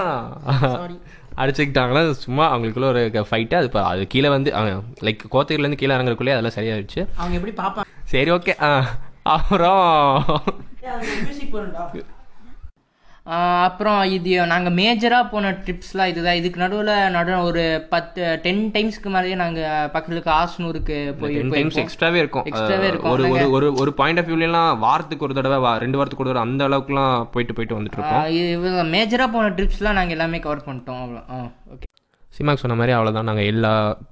அடிச்சுக்கிட்டாங்கன்னா 1.40 2.11
சும்மா 2.18 2.44
அவங்களுக்குள்ள 2.50 2.87
ஒரு 2.87 3.03
ஃபைட்டு 3.31 3.55
அது 3.55 3.64
இப்போ 3.64 3.83
அது 3.85 4.07
கீழே 4.07 4.29
வந்து 4.29 4.50
லைக் 5.00 5.24
கோத்தகிரிலேருந்து 5.31 5.81
கீழே 5.83 5.94
இறங்குறதுக்குள்ளே 5.96 6.35
அதெல்லாம் 6.35 6.57
சரியாயிடுச்சு. 6.59 7.00
அவங்க 7.16 7.35
எப்படி 7.35 7.55
பார்ப்பாங்க 7.62 7.88
சரி 8.05 8.31
ஓகே 8.31 8.55
அப்புறம் 9.31 9.85
அப்புறம் 13.38 13.99
இது 14.14 14.31
நாங்கள் 14.53 14.75
மேஜராக 14.79 15.25
போன 15.33 15.51
ட்ரிப்ஸ்லாம் 15.64 16.11
இதுதான். 16.12 16.38
இதுக்கு 16.40 16.62
நடுவில் 16.62 16.93
நடு 17.16 17.33
ஒரு 17.49 17.64
பத்து 17.93 18.23
டென் 18.45 18.62
டைம்ஸ்க்கு 18.77 19.11
மேலேயே 19.16 19.37
நாங்கள் 19.43 19.90
பக்கத்தில் 19.93 20.16
இருக்க 20.16 20.33
ஆசனூருக்கு 20.43 20.97
போய் 21.21 21.37
டைம்ஸ் 21.57 21.81
எக்ஸ்ட்ராவே 21.85 22.21
இருக்கும். 22.23 22.47
எக்ஸ்ட்ராவே 22.51 22.88
இருக்கும். 22.90 23.12
ஒரு 23.12 23.45
ஒரு 23.57 23.69
ஒரு 23.83 23.93
பாயிண்ட் 24.01 24.23
ஆஃப் 24.23 24.31
வியூலாம் 24.31 24.73
வாரத்துக்கு 24.87 25.27
ஒரு 25.29 25.37
தடவை 25.38 25.75
ரெண்டு 25.85 26.01
வாரத்துக்கு 26.01 26.25
ஒரு 26.25 26.33
தடவை 26.33 26.47
அந்த 26.49 26.69
அளவுக்குலாம் 26.71 27.14
போயிட்டு 27.37 27.57
போயிட்டு 27.59 27.79
வந்துட்டு 27.79 28.01
இருக்கோம். 28.01 28.90
மேஜராக 28.97 29.31
போன 29.37 29.53
ட்ரிப்ஸ்லாம் 29.61 29.99
நாங்கள் 30.01 30.19
எல்லாமே 30.19 30.40
கவர் 30.49 30.66
பண்ணிட்டோம். 30.69 31.01
அவ்வளோ 31.05 31.23
ஆ 31.37 31.47
ஓகே 31.75 31.87
சிமாக் 32.37 32.61
சொன்ன 32.62 32.75
மாதிரி 32.79 32.93
அவ்வளோதான் 32.97 33.29
நாங்கள் 33.29 33.49
எல்லா 33.53 33.71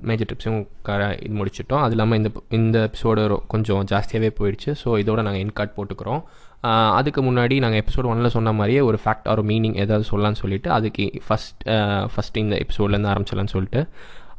மேஜர் 0.09 0.29
ட்ரிப்ஸும் 0.31 0.63
க 0.87 0.95
இது 1.27 1.35
முடிச்சிட்டோம். 1.41 1.83
அது 1.85 1.95
இல்லாமல் 1.95 2.19
இந்த 2.21 2.31
இந்த 2.59 2.79
எபிசோடு 2.89 3.23
கொஞ்சம் 3.53 3.85
ஜாஸ்தியாகவே 3.93 4.31
போயிடுச்சு. 4.39 4.71
ஸோ 4.83 4.89
இதோட 5.03 5.23
நாங்கள் 5.27 5.45
இன்கார்ட் 5.45 5.77
போட்டுக்கிறோம். 5.77 6.23
அதுக்கு 6.99 7.21
முன்னாடி 7.23 7.57
நாங்கள் 7.65 7.81
எபிசோட் 7.83 8.09
ஒன்ல 8.13 8.27
சொன்ன 8.27 8.53
மாதிரியே 8.53 8.81
ஒரு 8.81 8.99
ஃபேக்ட் 9.05 9.29
ஆர் 9.33 9.43
மீனிங் 9.47 9.77
ஏதாவது 9.83 10.05
சொல்லலாம்னு 10.11 10.41
சொல்லிட்டு 10.43 10.71
அதுக்கு 10.71 11.05
ஃபஸ்ட் 11.27 11.63
ஃபஸ்ட் 12.15 12.41
இந்த 12.43 12.57
எபிசோட்லேருந்து 12.63 13.11
ஆரம்பிச்சிடலாம்னு 13.13 13.55
சொல்லிட்டு. 13.55 13.83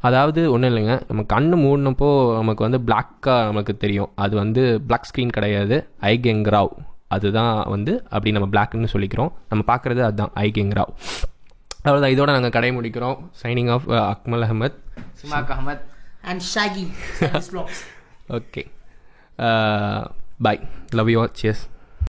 அதாவது 0.08 0.40
ஒன்றும் 0.52 0.70
இல்லைங்க 0.70 0.94
நம்ம 1.08 1.22
கண்ணு 1.32 1.56
மூடினப்போ 1.64 2.08
நமக்கு 2.36 2.62
வந்து 2.66 2.80
பிளாக்காக 2.88 3.46
நமக்கு 3.50 3.72
தெரியும். 3.76 4.10
அது 4.14 4.36
வந்து 4.36 4.62
பிளாக் 4.80 5.08
ஸ்க்ரீன் 5.10 5.34
கிடையாது. 5.38 5.78
ஐகெங்ராவ் 6.00 6.72
அதுதான் 7.08 7.54
வந்து 7.68 7.94
அப்படி 8.04 8.32
நம்ம 8.36 8.48
பிளாக்னு 8.54 8.92
சொல்லிக்கிறோம். 8.92 9.32
நம்ம 9.48 9.64
பார்க்குறது 9.72 10.02
அதுதான் 10.08 10.32
ஐகெங்ராவ் 10.34 10.92
அவ்வளோதான் 11.84 12.14
இதோட 12.14 12.30
நாங்கள் 12.36 12.54
கடை 12.56 12.70
முடிக்கிறோம். 12.76 13.18
Signing 13.42 13.70
off 13.70 13.86
Akmal 13.90 14.46
Ahmed. 14.46 14.78
Simak 15.20 15.52
Ahmed 15.54 15.84
and 16.22 16.42
Shaki 16.54 16.86
okay 18.38 18.62
bye 20.46 20.60
love 20.98 21.10
you 21.10 21.26
cheers 21.42 21.62